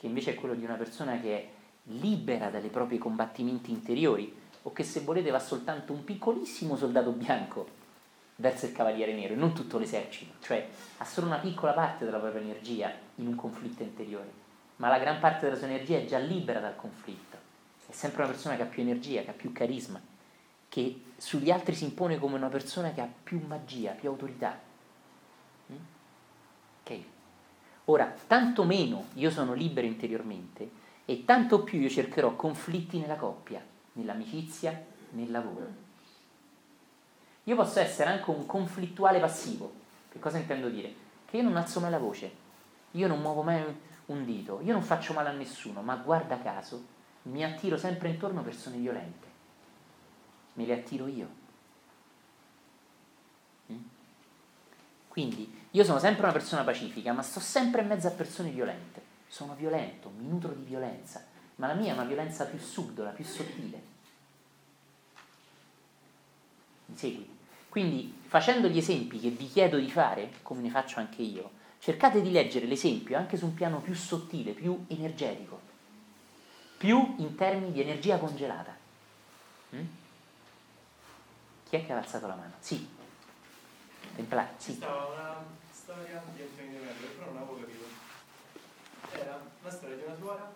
[0.00, 1.48] che invece è quello di una persona che è
[1.84, 7.78] libera dalle proprie combattimenti interiori o che se volete va soltanto un piccolissimo soldato bianco
[8.36, 12.18] verso il cavaliere nero e non tutto l'esercito, cioè ha solo una piccola parte della
[12.18, 14.40] propria energia in un conflitto interiore
[14.80, 17.36] ma la gran parte della sua energia è già libera dal conflitto.
[17.86, 20.00] È sempre una persona che ha più energia, che ha più carisma,
[20.68, 24.58] che sugli altri si impone come una persona che ha più magia, più autorità.
[25.70, 25.76] Mm?
[26.82, 27.00] Ok?
[27.86, 30.70] Ora, tanto meno io sono libero interiormente
[31.04, 33.64] e tanto più io cercherò conflitti nella coppia,
[33.94, 35.88] nell'amicizia, nel lavoro.
[37.44, 39.72] Io posso essere anche un conflittuale passivo.
[40.10, 40.94] Che cosa intendo dire?
[41.24, 42.32] Che io non alzo mai la voce,
[42.92, 43.62] io non muovo mai
[44.06, 44.60] un dito.
[44.62, 49.26] Io non faccio male a nessuno, ma guarda caso mi attiro sempre intorno persone violente.
[50.54, 51.28] Me le attiro io.
[53.72, 53.82] Mm?
[55.08, 59.00] Quindi io sono sempre una persona pacifica, ma sto sempre in mezzo a persone violente.
[59.28, 61.24] Sono violento, mi nutro di violenza,
[61.56, 63.82] ma la mia è una violenza più subdola, più sottile.
[66.86, 67.38] Mi segui?
[67.68, 72.20] Quindi facendo gli esempi che vi chiedo di fare, come ne faccio anche io, cercate
[72.20, 75.60] di leggere l'esempio anche su un piano più sottile, più energetico,
[76.76, 78.76] più in termini di energia congelata.
[79.76, 79.84] Mm?
[81.68, 82.54] Chi è che ha alzato la mano?
[82.58, 82.98] Sì.
[84.14, 84.72] Templare, sì.
[84.72, 87.84] Stava una storia di Antonio Mello, però non avevo capito.
[89.12, 90.52] Era una storia di una suora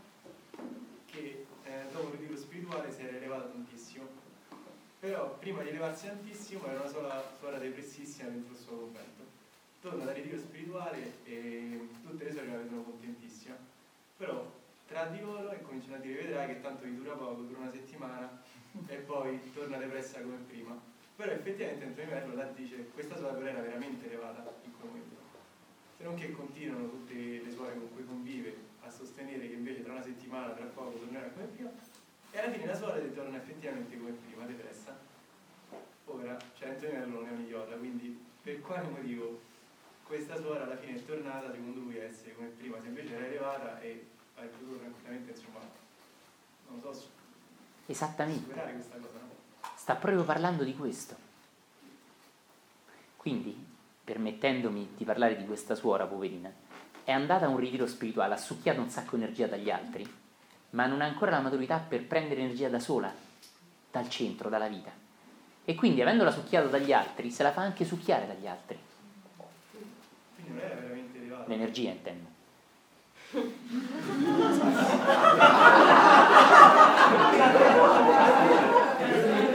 [1.07, 4.07] che eh, dopo il ritiro spirituale si era elevata tantissimo,
[5.01, 9.15] però prima di elevarsi tantissimo era una sola suora depressissima dentro il suo convento
[9.85, 13.55] torna dal ritiro spirituale e tutte le sorelle la vedono contentissima.
[14.17, 14.51] Però
[14.89, 18.43] tra di loro incominciano a dire vedrai che tanto vi dura poco, dura una settimana
[18.87, 20.93] e poi torna depressa come prima.
[21.17, 25.17] Però effettivamente Antonio Merlo là dice questa suora era veramente elevata in quel momento.
[25.97, 29.93] Se non che continuano tutte le suore con cui convive a sostenere che invece tra
[29.93, 31.71] una settimana, tra poco, tornerà come prima,
[32.31, 34.99] e alla fine la suora ritorna effettivamente come prima, depressa.
[36.07, 39.41] Ora, cioè Antonello non è un idiota, quindi per quale motivo
[40.03, 43.27] questa suora alla fine è tornata secondo lui a essere come prima, se invece era
[43.27, 45.61] elevata e ha potuto tranquillamente, insomma,
[46.69, 47.09] non so,
[47.87, 48.43] Esattamente.
[48.43, 49.24] superare questa cosa?
[49.85, 51.15] Sta proprio parlando di questo.
[53.19, 53.55] Quindi,
[54.03, 56.51] permettendomi di parlare di questa suora, poverina,
[57.05, 60.11] è andata a un ritiro spirituale, ha succhiato un sacco di energia dagli altri,
[60.71, 63.13] ma non ha ancora la maturità per prendere energia da sola,
[63.91, 64.91] dal centro, dalla vita.
[65.67, 68.79] E quindi, avendola succhiato dagli altri, se la fa anche succhiare dagli altri.
[70.35, 71.45] Quindi non era veramente elevata.
[71.47, 72.33] L'energia intendo.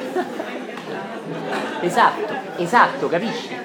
[1.82, 3.56] Esatto, esatto, capisci?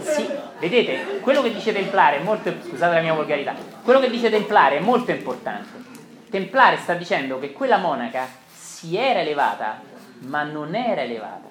[0.00, 4.30] Sì, vedete, quello che dice Templare è molto, scusate la mia volgarità, quello che dice
[4.30, 5.78] Templare è molto importante.
[6.30, 9.80] Templare sta dicendo che quella monaca si era elevata,
[10.20, 11.48] ma non era elevata.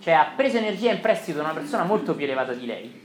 [0.00, 3.04] Cioè ha preso energia in prestito da una persona molto più elevata di lei,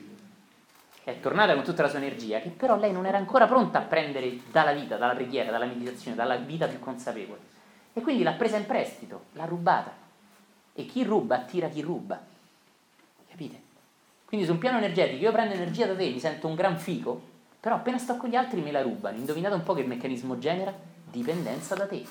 [1.03, 3.81] è tornata con tutta la sua energia, che però lei non era ancora pronta a
[3.81, 7.39] prendere dalla vita, dalla preghiera, dalla meditazione, dalla vita più consapevole.
[7.93, 10.00] E quindi l'ha presa in prestito, l'ha rubata.
[10.81, 12.19] E chi ruba attira chi ruba.
[13.29, 13.61] Capite?
[14.25, 17.21] Quindi su un piano energetico io prendo energia da te, mi sento un gran fico,
[17.59, 19.17] però appena sto con gli altri me la rubano.
[19.17, 20.73] Indovinate un po' che meccanismo genera?
[21.03, 22.03] Dipendenza da te.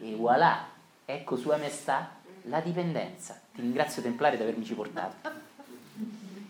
[0.00, 0.68] E voilà,
[1.04, 2.12] ecco sua maestà
[2.44, 3.38] la dipendenza.
[3.52, 5.28] Ti ringrazio Templare di avermici portato.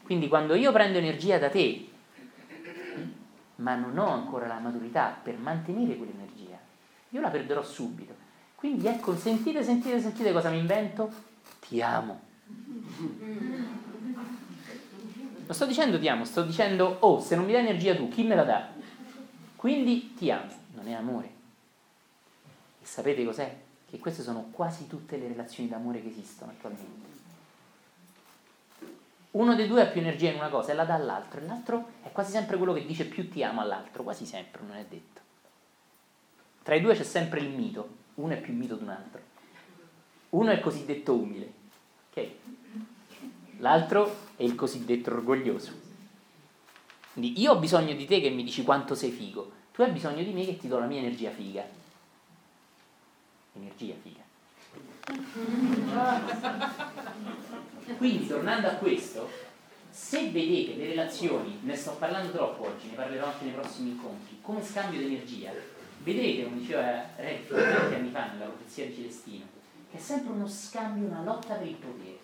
[0.05, 1.89] Quindi quando io prendo energia da te,
[3.57, 6.57] ma non ho ancora la maturità per mantenere quell'energia,
[7.09, 8.22] io la perderò subito.
[8.63, 11.11] Quindi ecco, sentite, sentite, sentite cosa mi invento?
[11.67, 12.21] Ti amo.
[15.47, 18.23] Non sto dicendo ti amo, sto dicendo, oh, se non mi dai energia tu, chi
[18.23, 18.69] me la dà?
[19.57, 20.53] Quindi ti amo.
[20.75, 21.33] Non è amore.
[22.81, 23.53] E sapete cos'è?
[23.91, 27.09] Che queste sono quasi tutte le relazioni d'amore che esistono attualmente.
[29.33, 31.89] Uno dei due ha più energia in una cosa e la dà all'altro, e l'altro
[32.05, 35.21] è quasi sempre quello che dice più ti amo all'altro, quasi sempre, non è detto.
[36.63, 39.21] Tra i due c'è sempre il mito, uno è più mito di un altro.
[40.31, 41.53] Uno è il cosiddetto umile,
[42.11, 42.29] ok?
[43.59, 45.73] L'altro è il cosiddetto orgoglioso.
[47.13, 50.23] Quindi io ho bisogno di te che mi dici quanto sei figo, tu hai bisogno
[50.23, 51.65] di me che ti do la mia energia figa.
[53.55, 54.21] Energia figa.
[57.97, 59.29] Quindi tornando a questo,
[59.91, 64.39] se vedete le relazioni, ne sto parlando troppo oggi, ne parlerò anche nei prossimi incontri,
[64.41, 65.53] come scambio di energia,
[66.03, 69.45] vedrete, come diceva Redfield tanti anni fa nella profezia di Celestino,
[69.91, 72.19] che è sempre uno scambio, una lotta per il potere,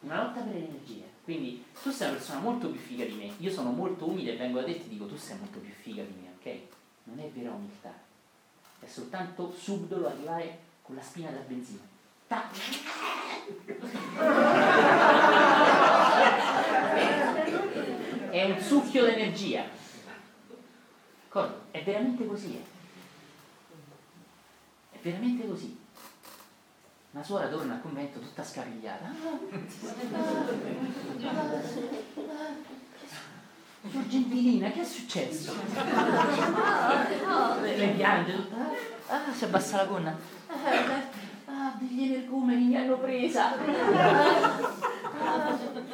[0.00, 1.04] una lotta per l'energia.
[1.24, 4.36] Quindi tu sei una persona molto più figa di me, io sono molto umile e
[4.36, 6.58] vengo da te e ti dico tu sei molto più figa di me, ok?
[7.04, 7.92] Non è vera umiltà,
[8.80, 11.80] è soltanto subdolo arrivare con la spina da benzina.
[12.26, 12.56] Tac.
[18.30, 19.64] È un succhio d'energia.
[21.24, 21.62] D'accordo?
[21.72, 22.54] È veramente così.
[22.54, 22.78] eh.
[25.02, 25.78] Veramente così.
[27.12, 29.10] Una suora torna al convento tutta scapigliata.
[33.90, 35.54] Suor Gentilina, che è successo?
[37.62, 38.56] Lei piange tutta.
[39.08, 40.16] Ah, si abbassa la gonna.
[41.46, 43.54] Ah, degli energumeni mi hanno presa.
[43.54, 43.58] Ah,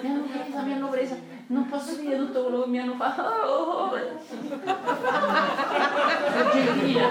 [0.00, 1.16] mi hanno presa, mi hanno presa.
[1.46, 3.22] Non posso dire tutto quello che mi hanno fatto.
[3.22, 3.90] Oh,
[6.30, 7.09] Suor Gentilina,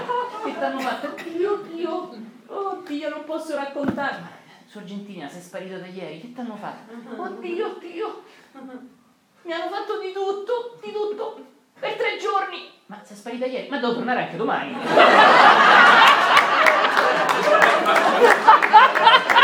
[0.54, 1.08] hanno fatto?
[1.08, 2.10] Oddio, oddio,
[2.46, 4.20] oddio, non posso raccontare.
[4.20, 4.28] Ma,
[4.66, 6.92] Suor Gentilina, sei sparito da ieri, che ti hanno fatto?
[7.22, 8.22] Oddio, oddio.
[9.42, 11.44] Mi hanno fatto di tutto, di tutto,
[11.78, 12.70] per tre giorni.
[12.86, 13.68] Ma sei sparita ieri?
[13.68, 14.76] Ma devo tornare anche domani.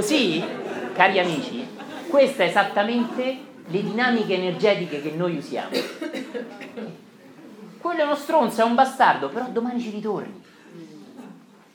[0.00, 0.42] Così,
[0.94, 1.62] cari amici,
[2.08, 5.68] queste è esattamente le dinamiche energetiche che noi usiamo.
[7.76, 10.42] Quello è uno stronzo, è un bastardo, però domani ci ritorni.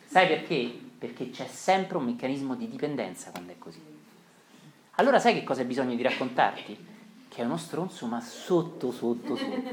[0.07, 0.73] Sai perché?
[0.97, 3.79] Perché c'è sempre un meccanismo di dipendenza quando è così.
[4.95, 6.87] Allora sai che cosa hai bisogno di raccontarti?
[7.29, 9.69] Che è uno stronzo ma sotto, sotto, sotto.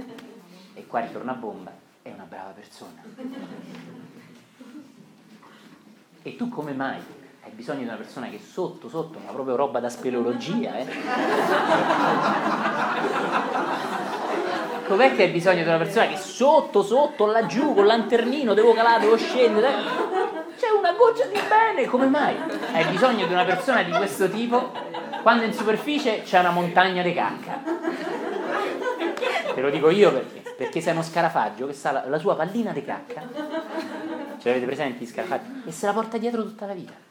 [0.75, 1.73] E qua ritorna a bomba,
[2.03, 3.03] è una brava persona.
[6.21, 9.81] E tu come mai hai bisogno di una persona che sotto, sotto, ma proprio roba
[9.81, 10.87] da speleologia, eh?
[14.87, 19.01] Com'è che hai bisogno di una persona che sotto, sotto, laggiù, con lanternino, devo calare,
[19.01, 19.69] devo scendere?
[20.57, 22.37] C'è una goccia di bene, come mai?
[22.73, 24.71] Hai bisogno di una persona di questo tipo
[25.23, 27.63] quando in superficie c'è una montagna di cacca.
[29.53, 30.55] Te lo dico io perché?
[30.57, 33.23] Perché sei uno scarafaggio che sa la, la sua pallina di cacca.
[34.39, 35.67] Ce l'avete presenti, scarafaggio?
[35.67, 37.11] E se la porta dietro tutta la vita.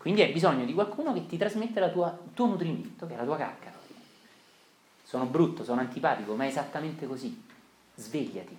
[0.00, 3.24] Quindi hai bisogno di qualcuno che ti trasmette tua, il tuo nutrimento, che è la
[3.24, 3.70] tua cacca.
[5.04, 7.44] Sono brutto, sono antipatico, ma è esattamente così.
[7.96, 8.56] Svegliati.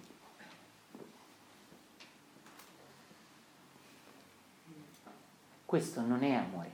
[5.65, 6.71] Questo non è amore,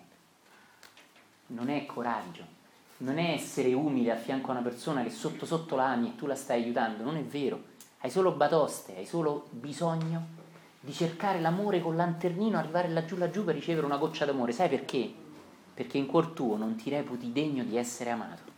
[1.47, 2.43] non è coraggio,
[2.97, 6.15] non è essere umile a fianco a una persona che sotto sotto la ami e
[6.18, 7.63] tu la stai aiutando, non è vero.
[7.99, 10.37] Hai solo batoste, hai solo bisogno
[10.80, 14.51] di cercare l'amore con lanternino, arrivare laggiù laggiù per ricevere una goccia d'amore.
[14.51, 15.11] Sai perché?
[15.73, 18.55] Perché in cuor tuo non ti reputi degno di essere amato.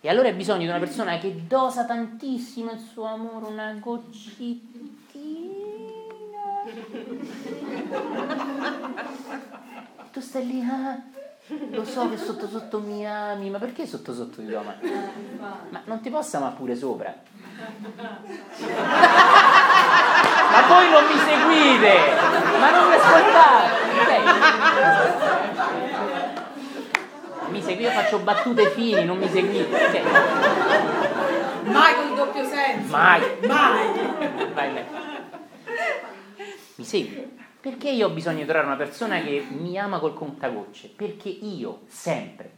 [0.00, 4.64] E allora hai bisogno di una persona che dosa tantissimo il suo amore, una goccettina.
[10.12, 11.02] tu stai lì, ah,
[11.70, 14.62] lo so che sotto sotto mi ami, ma perché sotto sotto ti do?
[14.62, 17.14] Ma non ti posso amare pure sopra?
[20.56, 21.94] Ma voi non mi seguite,
[22.58, 23.74] ma non mi ascoltate.
[27.50, 29.78] Mi seguite, faccio battute fini, non mi seguite.
[29.78, 30.02] Cioè.
[31.64, 32.90] Mai con doppio senso.
[32.90, 33.20] Mai.
[33.42, 33.86] Mai.
[34.54, 34.84] Vai, vai.
[36.76, 37.38] Mi segui?
[37.60, 40.88] Perché io ho bisogno di trovare una persona che mi ama col contagocce?
[40.88, 42.50] Perché io, sempre,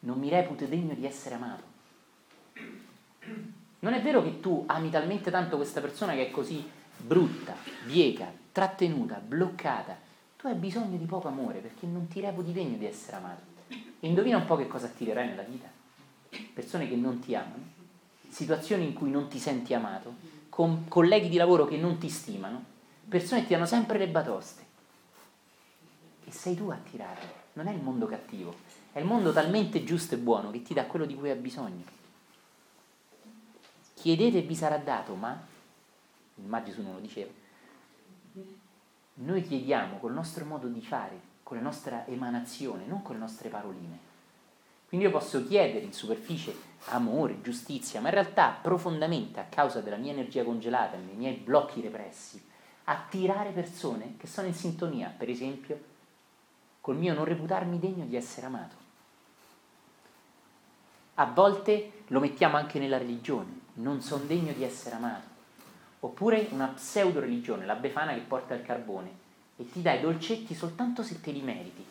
[0.00, 1.62] non mi reputo degno di essere amato.
[3.80, 8.32] Non è vero che tu ami talmente tanto questa persona che è così brutta, bieca,
[8.50, 9.96] trattenuta, bloccata.
[10.36, 13.42] Tu hai bisogno di poco amore perché non ti reputi degno di essere amato.
[13.68, 15.68] E indovina un po' che cosa attirerai nella vita.
[16.52, 17.62] Persone che non ti amano,
[18.28, 20.14] situazioni in cui non ti senti amato,
[20.48, 22.64] colleghi di lavoro che non ti stimano,
[23.08, 24.62] persone che ti danno sempre le batoste.
[26.24, 28.54] E sei tu a tirarle, non è il mondo cattivo,
[28.92, 31.84] è il mondo talmente giusto e buono che ti dà quello di cui hai bisogno.
[33.94, 35.52] Chiedete e vi sarà dato, ma,
[36.34, 37.30] Maggi su non lo diceva,
[39.14, 43.48] noi chiediamo col nostro modo di fare, con la nostra emanazione, non con le nostre
[43.48, 44.12] paroline.
[44.88, 46.54] Quindi io posso chiedere in superficie
[46.86, 51.80] amore, giustizia, ma in realtà profondamente a causa della mia energia congelata, dei miei blocchi
[51.80, 52.42] repressi,
[52.84, 55.92] attirare persone che sono in sintonia, per esempio,
[56.80, 58.76] col mio non reputarmi degno di essere amato.
[61.14, 65.33] A volte lo mettiamo anche nella religione, non sono degno di essere amato.
[66.04, 69.10] Oppure una pseudo religione, la befana che porta il carbone
[69.56, 71.82] e ti dai dolcetti soltanto se te li meriti.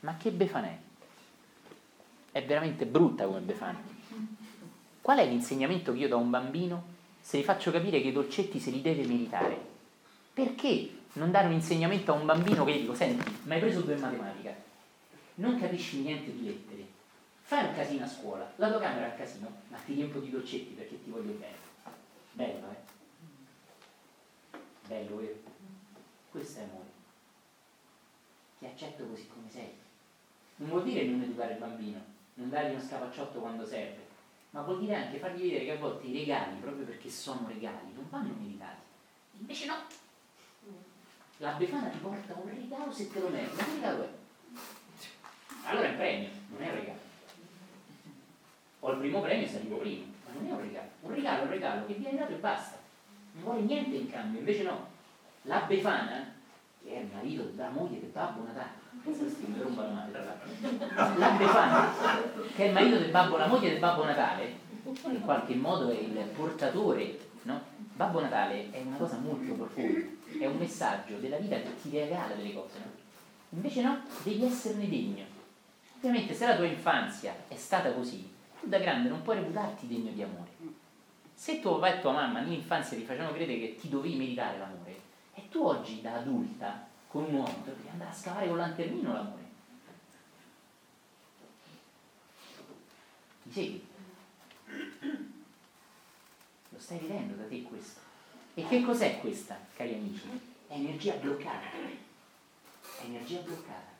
[0.00, 0.78] Ma che befana è?
[2.30, 3.82] È veramente brutta come befana.
[5.00, 6.84] Qual è l'insegnamento che io do a un bambino
[7.20, 9.58] se gli faccio capire che i dolcetti se li deve meritare?
[10.32, 13.80] Perché non dare un insegnamento a un bambino che gli dico, senti, ma hai preso
[13.80, 14.54] due in matematica,
[15.36, 16.86] non capisci niente di lettere,
[17.40, 20.30] fai un casino a scuola, la tua camera è a casino, ma ti riempio di
[20.30, 21.62] dolcetti perché ti voglio bene.
[22.32, 22.93] Bello, eh?
[24.86, 25.34] Bello, vero?
[26.30, 26.92] Questo è amore.
[28.58, 29.72] Ti accetto così come sei.
[30.56, 32.00] Non vuol dire non educare il bambino,
[32.34, 34.06] non dargli uno scapacciotto quando serve,
[34.50, 37.92] ma vuol dire anche fargli vedere che a volte i regali, proprio perché sono regali,
[37.94, 38.82] non vanno meritati.
[39.38, 39.74] Invece no,
[41.38, 43.56] la Befana ti porta un regalo se te lo meriti.
[43.56, 44.08] Ma che regalo è?
[45.64, 46.98] Allora è un premio, non è un regalo.
[48.80, 50.88] Ho il primo premio se arrivo primo, ma non è un regalo.
[51.00, 52.83] Un regalo è un regalo che viene dato e basta.
[53.34, 54.88] Non vuole niente in cambio, invece no.
[55.42, 56.32] La Befana,
[56.82, 58.82] che è il marito della moglie del Babbo Natale,
[61.16, 61.92] la Befana,
[62.54, 65.94] che è il marito del Babbo, la moglie del Babbo Natale, in qualche modo è
[65.94, 67.60] il portatore, no?
[67.94, 72.34] Babbo Natale è una cosa molto profonda è un messaggio della vita che ti regala
[72.34, 72.90] delle cose, no?
[73.50, 75.24] Invece no, devi esserne degno.
[75.96, 78.28] Ovviamente se la tua infanzia è stata così,
[78.60, 80.50] tu da grande non puoi reputarti degno di amore.
[81.44, 84.98] Se tuo papà e tua mamma nell'infanzia ti facevano credere che ti dovevi meritare l'amore,
[85.34, 89.42] e tu oggi da adulta, con un uomo, devi andare a scavare con lanternino l'amore.
[93.42, 93.86] Ti segui?
[96.70, 98.00] Lo stai vedendo da te questo?
[98.54, 100.26] E che cos'è questa, cari amici?
[100.66, 101.66] È energia bloccata.
[101.76, 103.92] È energia bloccata.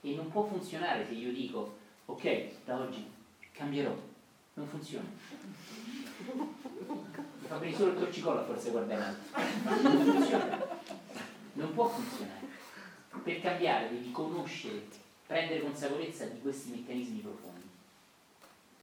[0.00, 3.18] E non può funzionare se io dico, ok, da oggi
[3.60, 3.94] cambierò.
[4.54, 5.06] Non funziona.
[6.32, 9.16] Mi fa venire solo il torcicollo forse guardare.
[9.82, 10.66] Non funziona.
[11.52, 12.48] Non può funzionare.
[13.22, 14.86] Per cambiare devi conoscere
[15.26, 17.49] prendere consapevolezza di questi meccanismi profondi.